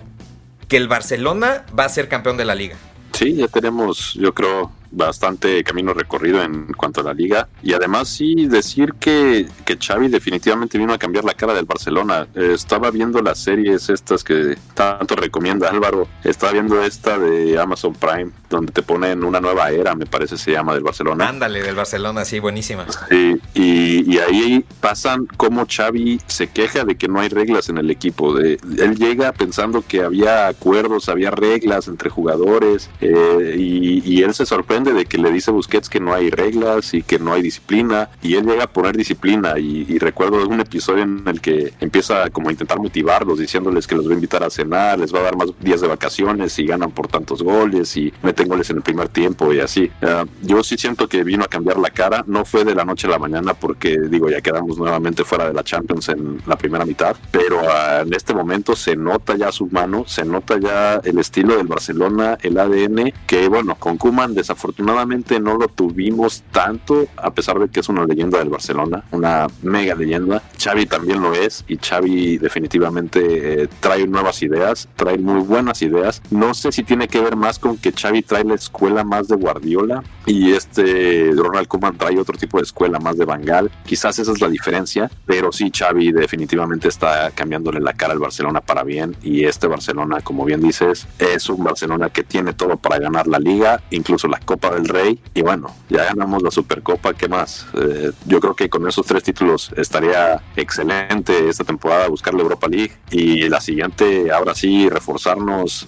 que 0.67 0.77
el 0.77 0.87
Barcelona 0.87 1.65
va 1.77 1.85
a 1.85 1.89
ser 1.89 2.07
campeón 2.07 2.37
de 2.37 2.45
la 2.45 2.55
liga. 2.55 2.77
Sí, 3.13 3.35
ya 3.35 3.47
tenemos, 3.47 4.13
yo 4.15 4.33
creo, 4.33 4.71
bastante 4.95 5.63
camino 5.63 5.93
recorrido 5.93 6.41
en 6.41 6.73
cuanto 6.73 7.01
a 7.01 7.03
la 7.03 7.13
liga. 7.13 7.47
Y 7.61 7.73
además 7.73 8.07
sí 8.09 8.47
decir 8.47 8.93
que, 8.99 9.47
que 9.65 9.77
Xavi 9.77 10.07
definitivamente 10.07 10.77
vino 10.77 10.93
a 10.93 10.97
cambiar 10.97 11.23
la 11.23 11.33
cara 11.33 11.53
del 11.53 11.65
Barcelona. 11.65 12.27
Eh, 12.35 12.51
estaba 12.53 12.91
viendo 12.91 13.21
las 13.21 13.39
series 13.39 13.89
estas 13.89 14.23
que 14.23 14.57
tanto 14.73 15.15
recomienda 15.15 15.69
Álvaro. 15.69 16.07
Estaba 16.23 16.53
viendo 16.53 16.81
esta 16.81 17.17
de 17.17 17.59
Amazon 17.59 17.93
Prime, 17.93 18.31
donde 18.49 18.71
te 18.71 18.81
ponen 18.81 19.23
una 19.23 19.39
nueva 19.39 19.69
era, 19.71 19.95
me 19.95 20.05
parece 20.05 20.37
se 20.37 20.51
llama, 20.51 20.73
del 20.73 20.83
Barcelona. 20.83 21.29
Ándale, 21.29 21.61
del 21.61 21.75
Barcelona, 21.75 22.25
sí, 22.25 22.39
buenísima. 22.39 22.85
Sí, 23.09 23.37
y, 23.53 24.13
y 24.13 24.19
ahí 24.19 24.65
pasan 24.79 25.25
como 25.37 25.65
Xavi 25.65 26.21
se 26.27 26.47
queja 26.47 26.85
de 26.85 26.95
que 26.95 27.07
no 27.07 27.19
hay 27.19 27.29
reglas 27.29 27.69
en 27.69 27.77
el 27.77 27.89
equipo. 27.89 28.33
De, 28.33 28.57
él 28.77 28.95
llega 28.95 29.31
pensando 29.33 29.83
que 29.87 30.01
había 30.01 30.47
acuerdos, 30.47 31.09
había 31.09 31.31
reglas 31.31 31.87
entre 31.87 32.09
jugadores, 32.09 32.89
eh, 33.01 33.55
y, 33.57 34.01
y 34.05 34.23
él 34.23 34.33
se 34.33 34.45
sorprende 34.45 34.84
de 34.93 35.05
que 35.05 35.17
le 35.17 35.31
dice 35.31 35.51
Busquets 35.51 35.89
que 35.89 35.99
no 35.99 36.13
hay 36.13 36.29
reglas 36.29 36.93
y 36.93 37.01
que 37.01 37.19
no 37.19 37.33
hay 37.33 37.41
disciplina, 37.41 38.09
y 38.21 38.35
él 38.35 38.45
llega 38.45 38.65
a 38.65 38.67
poner 38.67 38.95
disciplina. 38.95 39.57
Y, 39.59 39.85
y 39.87 39.99
recuerdo 39.99 40.47
un 40.47 40.59
episodio 40.59 41.03
en 41.03 41.23
el 41.27 41.41
que 41.41 41.73
empieza 41.79 42.29
como 42.29 42.49
a 42.49 42.51
intentar 42.51 42.79
motivarlos, 42.79 43.39
diciéndoles 43.39 43.87
que 43.87 43.95
los 43.95 44.07
va 44.07 44.11
a 44.11 44.15
invitar 44.15 44.43
a 44.43 44.49
cenar, 44.49 44.99
les 44.99 45.13
va 45.13 45.19
a 45.19 45.23
dar 45.23 45.37
más 45.37 45.49
días 45.59 45.81
de 45.81 45.87
vacaciones 45.87 46.57
y 46.59 46.65
ganan 46.65 46.91
por 46.91 47.07
tantos 47.07 47.41
goles 47.41 47.95
y 47.97 48.13
meten 48.21 48.47
goles 48.47 48.69
en 48.69 48.77
el 48.77 48.83
primer 48.83 49.09
tiempo 49.09 49.53
y 49.53 49.59
así. 49.59 49.91
Uh, 50.01 50.25
yo 50.41 50.63
sí 50.63 50.77
siento 50.77 51.07
que 51.07 51.23
vino 51.23 51.43
a 51.43 51.47
cambiar 51.47 51.77
la 51.77 51.89
cara, 51.89 52.23
no 52.27 52.45
fue 52.45 52.63
de 52.63 52.75
la 52.75 52.85
noche 52.85 53.07
a 53.07 53.11
la 53.11 53.19
mañana 53.19 53.53
porque 53.53 53.97
digo, 54.09 54.29
ya 54.29 54.41
quedamos 54.41 54.77
nuevamente 54.77 55.23
fuera 55.23 55.47
de 55.47 55.53
la 55.53 55.63
Champions 55.63 56.09
en 56.09 56.41
la 56.45 56.57
primera 56.57 56.85
mitad, 56.85 57.15
pero 57.31 57.61
uh, 57.61 58.01
en 58.01 58.13
este 58.13 58.33
momento 58.33 58.75
se 58.75 58.95
nota 58.95 59.35
ya 59.35 59.51
su 59.51 59.67
mano, 59.67 60.05
se 60.07 60.25
nota 60.25 60.59
ya 60.59 61.01
el 61.03 61.17
estilo 61.19 61.57
del 61.57 61.67
Barcelona, 61.67 62.37
el 62.41 62.57
ADN, 62.57 63.13
que 63.27 63.47
bueno, 63.47 63.75
con 63.75 63.97
Kuman 63.97 64.33
desafortunadamente 64.33 64.74
no 64.77 65.57
lo 65.57 65.67
tuvimos 65.67 66.43
tanto, 66.51 67.07
a 67.17 67.31
pesar 67.31 67.59
de 67.59 67.69
que 67.69 67.79
es 67.79 67.89
una 67.89 68.05
leyenda 68.05 68.39
del 68.39 68.49
Barcelona, 68.49 69.03
una 69.11 69.47
mega 69.61 69.95
leyenda. 69.95 70.41
Xavi 70.61 70.85
también 70.85 71.21
lo 71.21 71.33
es 71.33 71.63
y 71.67 71.77
Xavi 71.77 72.37
definitivamente 72.37 73.63
eh, 73.63 73.69
trae 73.79 74.07
nuevas 74.07 74.41
ideas, 74.41 74.87
trae 74.95 75.17
muy 75.17 75.41
buenas 75.41 75.81
ideas. 75.81 76.21
No 76.31 76.53
sé 76.53 76.71
si 76.71 76.83
tiene 76.83 77.07
que 77.07 77.21
ver 77.21 77.35
más 77.35 77.59
con 77.59 77.77
que 77.77 77.91
Xavi 77.91 78.23
trae 78.23 78.43
la 78.43 78.55
escuela 78.55 79.03
más 79.03 79.27
de 79.27 79.35
Guardiola 79.35 80.03
y 80.25 80.53
este 80.53 81.31
Ronald 81.35 81.67
Koeman 81.67 81.97
trae 81.97 82.19
otro 82.19 82.37
tipo 82.37 82.57
de 82.57 82.63
escuela 82.63 82.99
más 82.99 83.17
de 83.17 83.25
Bangal. 83.25 83.71
Quizás 83.85 84.19
esa 84.19 84.31
es 84.31 84.41
la 84.41 84.49
diferencia, 84.49 85.09
pero 85.25 85.51
sí 85.51 85.71
Xavi 85.75 86.11
definitivamente 86.11 86.87
está 86.87 87.31
cambiándole 87.31 87.79
la 87.79 87.93
cara 87.93 88.13
al 88.13 88.19
Barcelona 88.19 88.61
para 88.61 88.83
bien 88.83 89.15
y 89.21 89.45
este 89.45 89.67
Barcelona, 89.67 90.21
como 90.21 90.45
bien 90.45 90.61
dices, 90.61 91.07
es 91.19 91.49
un 91.49 91.63
Barcelona 91.63 92.09
que 92.09 92.23
tiene 92.23 92.53
todo 92.53 92.77
para 92.77 92.99
ganar 92.99 93.27
la 93.27 93.39
liga, 93.39 93.81
incluso 93.91 94.27
la 94.27 94.39
Copa 94.39 94.54
del 94.57 94.87
Rey 94.87 95.19
y 95.33 95.41
bueno, 95.41 95.73
ya 95.89 96.05
ganamos 96.05 96.41
la 96.41 96.51
Supercopa, 96.51 97.13
¿qué 97.13 97.27
más? 97.27 97.67
Eh, 97.73 98.11
yo 98.25 98.39
creo 98.39 98.55
que 98.55 98.69
con 98.69 98.87
esos 98.87 99.05
tres 99.05 99.23
títulos 99.23 99.71
estaría 99.75 100.41
excelente 100.55 101.49
esta 101.49 101.63
temporada 101.63 102.07
buscar 102.07 102.33
la 102.33 102.41
Europa 102.41 102.67
League 102.67 102.91
y 103.11 103.47
la 103.49 103.61
siguiente 103.61 104.31
ahora 104.31 104.55
sí 104.55 104.89
reforzarnos 104.89 105.87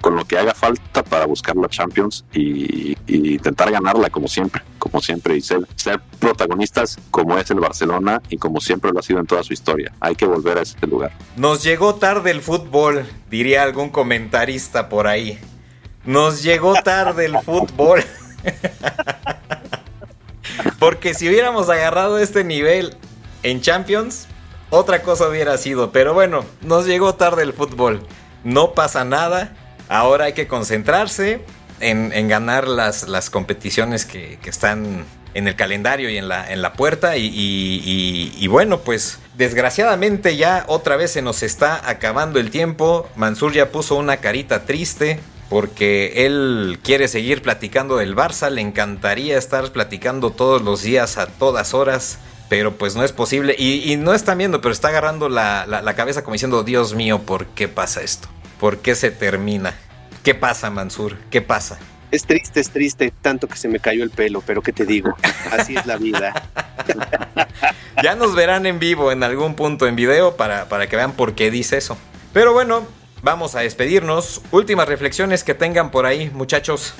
con 0.00 0.16
lo 0.16 0.24
que 0.24 0.38
haga 0.38 0.54
falta 0.54 1.02
para 1.02 1.26
buscar 1.26 1.56
la 1.56 1.68
Champions 1.68 2.24
y, 2.32 2.96
y 3.06 3.34
intentar 3.34 3.70
ganarla 3.70 4.10
como 4.10 4.28
siempre, 4.28 4.62
como 4.78 5.00
siempre 5.00 5.36
y 5.36 5.40
ser, 5.40 5.66
ser 5.76 6.00
protagonistas 6.18 6.98
como 7.10 7.38
es 7.38 7.50
el 7.50 7.60
Barcelona 7.60 8.20
y 8.28 8.36
como 8.36 8.60
siempre 8.60 8.92
lo 8.92 9.00
ha 9.00 9.02
sido 9.02 9.20
en 9.20 9.26
toda 9.26 9.42
su 9.42 9.52
historia. 9.52 9.92
Hay 10.00 10.14
que 10.14 10.26
volver 10.26 10.58
a 10.58 10.62
ese 10.62 10.86
lugar. 10.86 11.12
Nos 11.36 11.62
llegó 11.62 11.94
tarde 11.94 12.30
el 12.30 12.40
fútbol, 12.40 13.06
diría 13.30 13.62
algún 13.62 13.90
comentarista 13.90 14.88
por 14.88 15.06
ahí. 15.06 15.38
Nos 16.04 16.42
llegó 16.42 16.74
tarde 16.82 17.26
el 17.26 17.38
fútbol. 17.40 18.04
Porque 20.78 21.14
si 21.14 21.28
hubiéramos 21.28 21.68
agarrado 21.68 22.18
este 22.18 22.42
nivel 22.42 22.96
en 23.42 23.60
Champions, 23.60 24.26
otra 24.70 25.02
cosa 25.02 25.28
hubiera 25.28 25.58
sido. 25.58 25.92
Pero 25.92 26.14
bueno, 26.14 26.44
nos 26.62 26.86
llegó 26.86 27.14
tarde 27.14 27.42
el 27.42 27.52
fútbol. 27.52 28.06
No 28.44 28.72
pasa 28.72 29.04
nada. 29.04 29.54
Ahora 29.88 30.26
hay 30.26 30.32
que 30.32 30.46
concentrarse 30.46 31.44
en, 31.80 32.28
ganar 32.28 32.68
las, 32.68 33.08
las 33.08 33.30
competiciones 33.30 34.06
que, 34.06 34.38
están 34.44 35.04
en 35.34 35.48
el 35.48 35.56
calendario 35.56 36.10
y 36.10 36.16
en 36.16 36.28
la, 36.28 36.50
en 36.50 36.62
la 36.62 36.74
puerta. 36.74 37.16
Y, 37.16 38.46
bueno, 38.48 38.80
pues 38.80 39.18
desgraciadamente 39.36 40.36
ya 40.36 40.64
otra 40.68 40.96
vez 40.96 41.12
se 41.12 41.22
nos 41.22 41.42
está 41.42 41.88
acabando 41.88 42.38
el 42.38 42.50
tiempo. 42.50 43.08
Mansur 43.16 43.52
ya 43.52 43.70
puso 43.70 43.96
una 43.96 44.18
carita 44.18 44.64
triste. 44.64 45.20
Porque 45.50 46.24
él 46.24 46.78
quiere 46.82 47.08
seguir 47.08 47.42
platicando 47.42 47.98
del 47.98 48.16
Barça, 48.16 48.48
le 48.48 48.62
encantaría 48.62 49.36
estar 49.36 49.70
platicando 49.72 50.30
todos 50.30 50.62
los 50.62 50.82
días 50.82 51.18
a 51.18 51.26
todas 51.26 51.74
horas 51.74 52.18
pero 52.48 52.76
pues 52.76 52.96
no 52.96 53.04
es 53.04 53.12
posible. 53.12 53.54
Y, 53.56 53.92
y, 53.92 53.96
no 53.96 54.12
están 54.12 54.36
viendo, 54.36 54.60
pero 54.60 54.72
está 54.72 54.88
agarrando 54.88 55.28
la, 55.28 55.66
la, 55.66 55.82
la, 55.82 55.94
cabeza 55.94 56.24
como 56.24 56.32
diciendo, 56.32 56.64
Dios 56.64 56.94
mío, 56.94 57.20
¿por 57.20 57.46
qué 57.46 57.68
pasa 57.68 58.02
esto? 58.02 58.28
¿Por 58.58 58.78
qué 58.78 58.96
se 58.96 59.12
termina? 59.12 59.72
¿Qué 60.24 60.34
pasa, 60.34 60.68
Mansur? 60.68 61.16
¿Qué 61.30 61.42
pasa? 61.42 61.78
Es 62.10 62.26
triste, 62.26 62.58
es 62.58 62.70
triste, 62.70 63.12
tanto 63.22 63.46
que 63.46 63.56
se 63.56 63.68
me 63.68 63.78
cayó 63.78 64.02
el 64.02 64.10
pelo, 64.10 64.42
pero 64.44 64.62
¿qué 64.62 64.72
te 64.72 64.84
digo? 64.84 65.14
Así 65.52 65.76
es 65.76 65.86
la 65.86 65.96
vida. 65.96 66.34
ya 68.02 68.16
nos 68.16 68.34
verán 68.34 68.66
en 68.66 68.80
vivo 68.80 69.12
en 69.12 69.22
algún 69.22 69.54
punto 69.54 69.86
en 69.86 69.94
video 69.94 70.36
para, 70.36 70.68
para 70.68 70.88
que 70.88 70.96
vean 70.96 71.12
por 71.12 71.34
qué 71.36 71.52
dice 71.52 71.76
eso. 71.76 71.96
Pero 72.32 72.52
bueno, 72.52 72.84
vamos 73.22 73.54
a 73.54 73.60
despedirnos. 73.60 74.40
Últimas 74.50 74.88
reflexiones 74.88 75.44
que 75.44 75.54
tengan 75.54 75.90
por 75.90 76.06
ahí, 76.06 76.30
muchachos. 76.34 76.94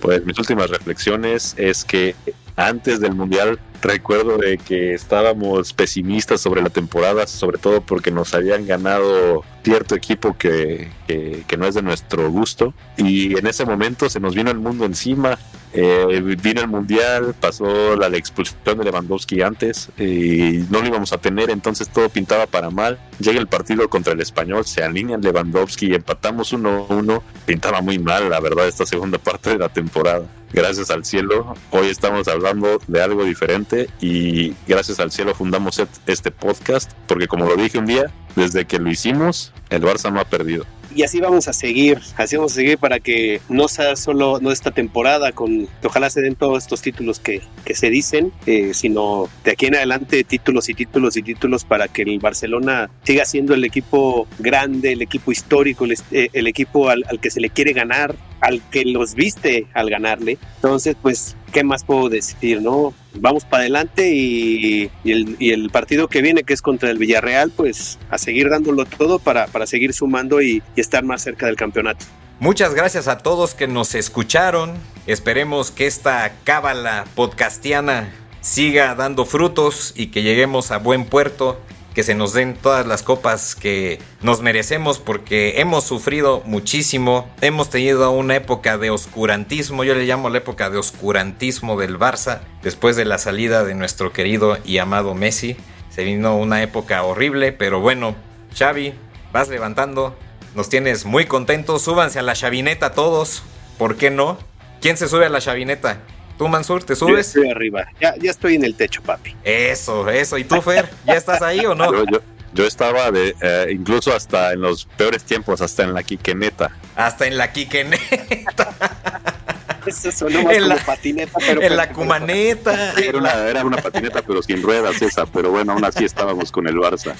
Pues 0.00 0.24
mis 0.24 0.38
últimas 0.38 0.70
reflexiones 0.70 1.54
es 1.56 1.84
que 1.84 2.14
antes 2.56 3.00
del 3.00 3.14
Mundial 3.14 3.58
recuerdo 3.82 4.38
de 4.38 4.58
que 4.58 4.94
estábamos 4.94 5.72
pesimistas 5.72 6.40
sobre 6.40 6.62
la 6.62 6.70
temporada, 6.70 7.26
sobre 7.26 7.58
todo 7.58 7.80
porque 7.80 8.10
nos 8.10 8.34
habían 8.34 8.66
ganado 8.66 9.44
cierto 9.62 9.94
equipo 9.94 10.36
que, 10.36 10.90
que, 11.06 11.44
que, 11.46 11.56
no 11.56 11.66
es 11.66 11.74
de 11.74 11.82
nuestro 11.82 12.30
gusto. 12.30 12.74
Y 12.96 13.38
en 13.38 13.46
ese 13.46 13.64
momento 13.64 14.08
se 14.08 14.20
nos 14.20 14.34
vino 14.34 14.50
el 14.50 14.58
mundo 14.58 14.84
encima. 14.84 15.38
Eh, 15.78 16.36
vino 16.42 16.62
el 16.62 16.68
mundial, 16.68 17.34
pasó 17.38 17.96
la, 17.96 18.06
expulsión 18.16 18.78
de 18.78 18.84
Lewandowski 18.84 19.42
antes 19.42 19.90
y 19.98 20.64
no 20.70 20.80
lo 20.80 20.86
íbamos 20.86 21.12
a 21.12 21.18
tener, 21.18 21.50
entonces 21.50 21.90
todo 21.90 22.08
pintaba 22.08 22.46
para 22.46 22.70
mal. 22.70 22.98
Llega 23.18 23.38
el 23.38 23.46
partido 23.46 23.90
contra 23.90 24.14
el 24.14 24.20
español, 24.22 24.64
se 24.64 24.82
alinean 24.82 25.20
Lewandowski 25.20 25.88
y 25.88 25.94
empatamos 25.94 26.54
1-1. 26.54 27.20
Pintaba 27.44 27.82
muy 27.82 27.98
mal, 27.98 28.30
la 28.30 28.40
verdad, 28.40 28.66
esta 28.66 28.86
segunda 28.86 29.18
parte 29.18 29.50
de 29.50 29.58
la 29.58 29.68
temporada. 29.68 30.24
Gracias 30.52 30.90
al 30.90 31.04
cielo, 31.04 31.54
hoy 31.70 31.88
estamos 31.88 32.26
hablando 32.28 32.80
de 32.86 33.02
algo 33.02 33.24
diferente 33.24 33.90
y 34.00 34.54
gracias 34.66 34.98
al 35.00 35.10
cielo 35.10 35.34
fundamos 35.34 35.82
este 36.06 36.30
podcast 36.30 36.92
porque 37.06 37.28
como 37.28 37.46
lo 37.46 37.56
dije 37.56 37.78
un 37.78 37.86
día, 37.86 38.10
desde 38.36 38.64
que 38.64 38.78
lo 38.78 38.90
hicimos, 38.90 39.52
el 39.68 39.82
Barça 39.82 40.10
no 40.10 40.20
ha 40.20 40.24
perdido 40.24 40.64
y 40.96 41.02
así 41.02 41.20
vamos 41.20 41.46
a 41.46 41.52
seguir, 41.52 42.00
así 42.16 42.36
vamos 42.36 42.52
a 42.52 42.54
seguir 42.54 42.78
para 42.78 43.00
que 43.00 43.42
no 43.50 43.68
sea 43.68 43.96
solo 43.96 44.38
no 44.40 44.50
esta 44.50 44.70
temporada, 44.70 45.32
con 45.32 45.68
ojalá 45.84 46.08
se 46.08 46.22
den 46.22 46.36
todos 46.36 46.64
estos 46.64 46.80
títulos 46.80 47.20
que, 47.20 47.42
que 47.66 47.74
se 47.74 47.90
dicen, 47.90 48.32
eh, 48.46 48.72
sino 48.72 49.28
de 49.44 49.52
aquí 49.52 49.66
en 49.66 49.76
adelante 49.76 50.24
títulos 50.24 50.70
y 50.70 50.74
títulos 50.74 51.18
y 51.18 51.22
títulos 51.22 51.64
para 51.64 51.88
que 51.88 52.02
el 52.02 52.18
Barcelona 52.18 52.88
siga 53.04 53.26
siendo 53.26 53.52
el 53.52 53.64
equipo 53.64 54.26
grande, 54.38 54.92
el 54.92 55.02
equipo 55.02 55.30
histórico, 55.32 55.84
el, 55.84 55.98
eh, 56.12 56.30
el 56.32 56.46
equipo 56.46 56.88
al, 56.88 57.04
al 57.10 57.20
que 57.20 57.30
se 57.30 57.40
le 57.40 57.50
quiere 57.50 57.74
ganar, 57.74 58.16
al 58.40 58.62
que 58.70 58.84
los 58.84 59.14
viste 59.14 59.66
al 59.74 59.90
ganarle. 59.90 60.38
Entonces, 60.56 60.96
pues, 61.00 61.36
¿qué 61.52 61.64
más 61.64 61.84
puedo 61.84 62.08
decir, 62.08 62.62
no? 62.62 62.94
Vamos 63.14 63.44
para 63.44 63.62
adelante 63.62 64.14
y, 64.14 64.90
el, 65.04 65.70
partido 65.70 66.08
que 66.08 66.22
viene, 66.22 66.42
que 66.42 66.54
es 66.54 66.62
contra 66.62 66.90
el 66.90 66.98
Villarreal, 66.98 67.50
pues 67.50 67.98
a 68.10 68.18
seguir 68.18 68.48
dándolo 68.48 68.84
todo 68.84 69.18
para, 69.18 69.46
para 69.46 69.66
seguir 69.66 69.92
sumando 69.94 70.42
y 70.42 70.62
estar 70.76 71.04
más 71.04 71.22
cerca 71.22 71.46
del 71.46 71.56
campeonato. 71.56 72.04
Muchas 72.38 72.74
gracias 72.74 73.08
a 73.08 73.18
todos 73.18 73.54
que 73.54 73.66
nos 73.66 73.94
escucharon. 73.94 74.74
Esperemos 75.06 75.70
que 75.70 75.86
esta 75.86 76.32
cábala 76.44 77.06
podcastiana 77.14 78.12
siga 78.42 78.94
dando 78.94 79.24
frutos 79.24 79.94
y 79.96 80.08
que 80.08 80.22
lleguemos 80.22 80.70
a 80.70 80.78
buen 80.78 81.06
puerto 81.06 81.58
que 81.96 82.02
se 82.02 82.14
nos 82.14 82.34
den 82.34 82.58
todas 82.58 82.86
las 82.86 83.02
copas 83.02 83.56
que 83.56 83.98
nos 84.20 84.42
merecemos 84.42 84.98
porque 84.98 85.62
hemos 85.62 85.84
sufrido 85.84 86.42
muchísimo, 86.44 87.26
hemos 87.40 87.70
tenido 87.70 88.10
una 88.10 88.36
época 88.36 88.76
de 88.76 88.90
oscurantismo, 88.90 89.82
yo 89.82 89.94
le 89.94 90.04
llamo 90.04 90.28
la 90.28 90.36
época 90.36 90.68
de 90.68 90.76
oscurantismo 90.76 91.78
del 91.78 91.98
Barça, 91.98 92.40
después 92.62 92.96
de 92.96 93.06
la 93.06 93.16
salida 93.16 93.64
de 93.64 93.74
nuestro 93.74 94.12
querido 94.12 94.58
y 94.62 94.76
amado 94.76 95.14
Messi, 95.14 95.56
se 95.88 96.04
vino 96.04 96.36
una 96.36 96.62
época 96.62 97.02
horrible, 97.02 97.52
pero 97.52 97.80
bueno, 97.80 98.14
Xavi, 98.54 98.92
vas 99.32 99.48
levantando, 99.48 100.14
nos 100.54 100.68
tienes 100.68 101.06
muy 101.06 101.24
contentos, 101.24 101.80
súbanse 101.80 102.18
a 102.18 102.22
la 102.22 102.34
chavineta 102.34 102.92
todos, 102.92 103.42
¿por 103.78 103.96
qué 103.96 104.10
no? 104.10 104.36
¿Quién 104.82 104.98
se 104.98 105.08
sube 105.08 105.24
a 105.24 105.30
la 105.30 105.40
chavineta? 105.40 106.02
¿Tú, 106.38 106.48
Mansur, 106.48 106.84
te 106.84 106.94
subes? 106.94 107.32
Yo 107.34 107.40
estoy 107.40 107.50
arriba. 107.50 107.86
Ya, 108.00 108.14
ya 108.20 108.30
estoy 108.30 108.56
en 108.56 108.64
el 108.64 108.74
techo, 108.74 109.02
papi. 109.02 109.34
Eso, 109.44 110.08
eso. 110.10 110.36
¿Y 110.38 110.44
tú, 110.44 110.60
Fer? 110.60 110.88
¿Ya 111.06 111.14
estás 111.14 111.40
ahí 111.42 111.64
o 111.64 111.74
no? 111.74 111.90
Yo, 111.92 112.04
yo, 112.10 112.20
yo 112.52 112.64
estaba 112.66 113.10
de, 113.10 113.34
eh, 113.40 113.68
incluso 113.72 114.14
hasta 114.14 114.52
en 114.52 114.60
los 114.60 114.84
peores 114.84 115.24
tiempos, 115.24 115.60
hasta 115.62 115.82
en 115.82 115.94
la 115.94 116.02
quiqueneta. 116.02 116.70
Hasta 116.94 117.26
en 117.26 117.38
la 117.38 117.52
quiqueneta. 117.52 118.74
Eso 119.86 120.10
sonó 120.10 120.42
más 120.42 120.52
En 120.56 120.62
como 120.64 120.74
la- 120.74 120.84
patineta, 120.84 121.38
pero 121.38 121.62
en 121.62 121.76
la 121.76 121.90
cumaneta. 121.92 122.92
Era 122.94 123.18
una, 123.18 123.32
era 123.46 123.64
una 123.64 123.76
patineta, 123.76 124.20
pero 124.20 124.42
sin 124.42 124.60
ruedas 124.60 125.00
esa. 125.00 125.26
Pero 125.26 125.52
bueno, 125.52 125.72
aún 125.74 125.84
así 125.84 126.04
estábamos 126.04 126.50
con 126.50 126.66
el 126.66 126.74
Barça. 126.74 127.14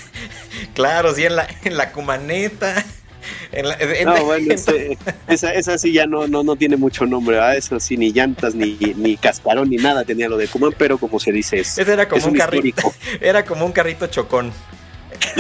Claro, 0.75 1.15
sí, 1.15 1.25
en 1.25 1.37
la, 1.37 1.47
en 1.65 1.77
la 1.77 1.93
cumaneta. 1.93 2.85
En 3.57 3.69
la- 3.69 3.75
en- 3.81 4.05
No, 4.07 4.25
bueno, 4.25 4.53
ese- 4.53 4.99
esa, 5.29 5.53
esa 5.55 5.79
sí 5.79 5.93
ya 5.93 6.07
no, 6.07 6.27
no, 6.29 6.43
no 6.43 6.57
tiene 6.57 6.77
mucho 6.77 7.07
nombre, 7.07 7.37
¿verdad? 7.37 7.57
Eso 7.57 7.81
sí, 7.81 7.97
ni 7.97 8.13
llantas, 8.13 8.55
ni, 8.55 8.75
ni 8.97 9.17
cascarón, 9.17 9.71
ni 9.71 9.77
nada 9.77 10.05
tenía 10.05 10.29
lo 10.29 10.37
de 10.37 10.47
Kuman, 10.47 10.75
pero 10.77 10.99
como 10.99 11.19
se 11.19 11.33
dice, 11.33 11.59
es, 11.61 11.79
ese 11.79 11.93
era 11.93 12.07
como 12.09 12.19
es 12.19 12.25
un, 12.25 12.33
un 12.33 12.37
carrito. 12.39 12.93
Era 13.21 13.45
como 13.45 13.65
un 13.65 13.73
carrito 13.73 14.07
chocón. 14.09 14.53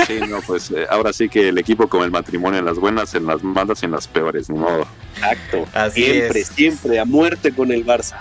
Sí, 0.06 0.18
no, 0.28 0.40
pues 0.40 0.70
eh, 0.70 0.86
ahora 0.88 1.12
sí 1.12 1.28
que 1.28 1.48
el 1.50 1.58
equipo 1.58 1.88
como 1.88 2.04
el 2.04 2.10
matrimonio, 2.10 2.58
en 2.58 2.64
las 2.64 2.78
buenas, 2.78 3.14
en 3.14 3.26
las 3.26 3.42
malas 3.42 3.82
y 3.82 3.84
en 3.86 3.92
las 3.92 4.08
peores, 4.08 4.48
ni 4.48 4.58
modo. 4.58 4.86
Exacto. 5.16 5.66
Así 5.74 6.02
siempre, 6.04 6.40
es. 6.40 6.48
siempre, 6.48 6.98
a 6.98 7.04
muerte 7.04 7.52
con 7.52 7.70
el 7.70 7.84
Barça. 7.84 8.16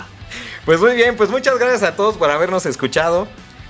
Pues 0.66 0.78
muy 0.80 0.94
bien, 0.94 1.16
pues 1.16 1.30
muchas 1.30 1.58
gracias 1.58 1.82
a 1.84 1.96
todos 1.96 2.16
por 2.18 2.30
habernos 2.30 2.66
escuchado. 2.66 3.26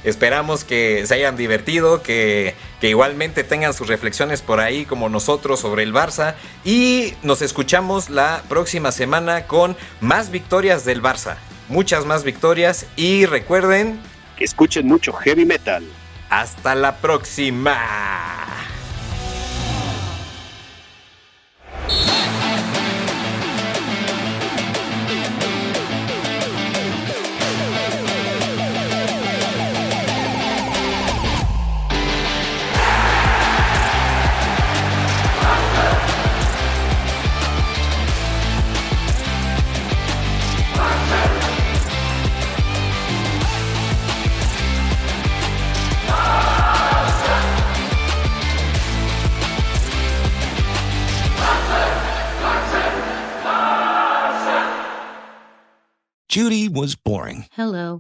Esperamos 0.07 0.65
que 0.65 1.05
se 1.07 1.15
hayan 1.15 1.37
divertido, 1.37 2.03
que, 2.03 2.55
que 2.81 2.89
igualmente 2.89 3.45
tengan 3.45 3.75
sus 3.75 3.89
reflexiones 3.89 4.41
por 4.41 4.61
ahí 4.61 4.87
como 4.87 5.09
nosotros 5.09 5.61
sobre 5.61 5.83
el 5.83 5.93
Barça. 5.93 6.37
Y 6.65 7.13
nos 7.23 7.43
escuchamos 7.43 8.09
la 8.09 8.43
próxima 8.49 8.93
semana 8.93 9.47
con 9.47 9.77
más 10.01 10.31
victorias 10.31 10.85
del 10.85 11.03
Barça. 11.03 11.37
Muchas 11.69 12.07
más 12.07 12.23
victorias. 12.23 12.87
Y 12.97 13.27
recuerden, 13.27 14.01
Que 14.37 14.45
escuchen 14.45 14.87
mucho 14.87 15.13
heavy 15.13 15.45
metal. 15.45 15.85
hasta 16.31 16.75
la 16.77 16.97
próxima. 16.99 17.77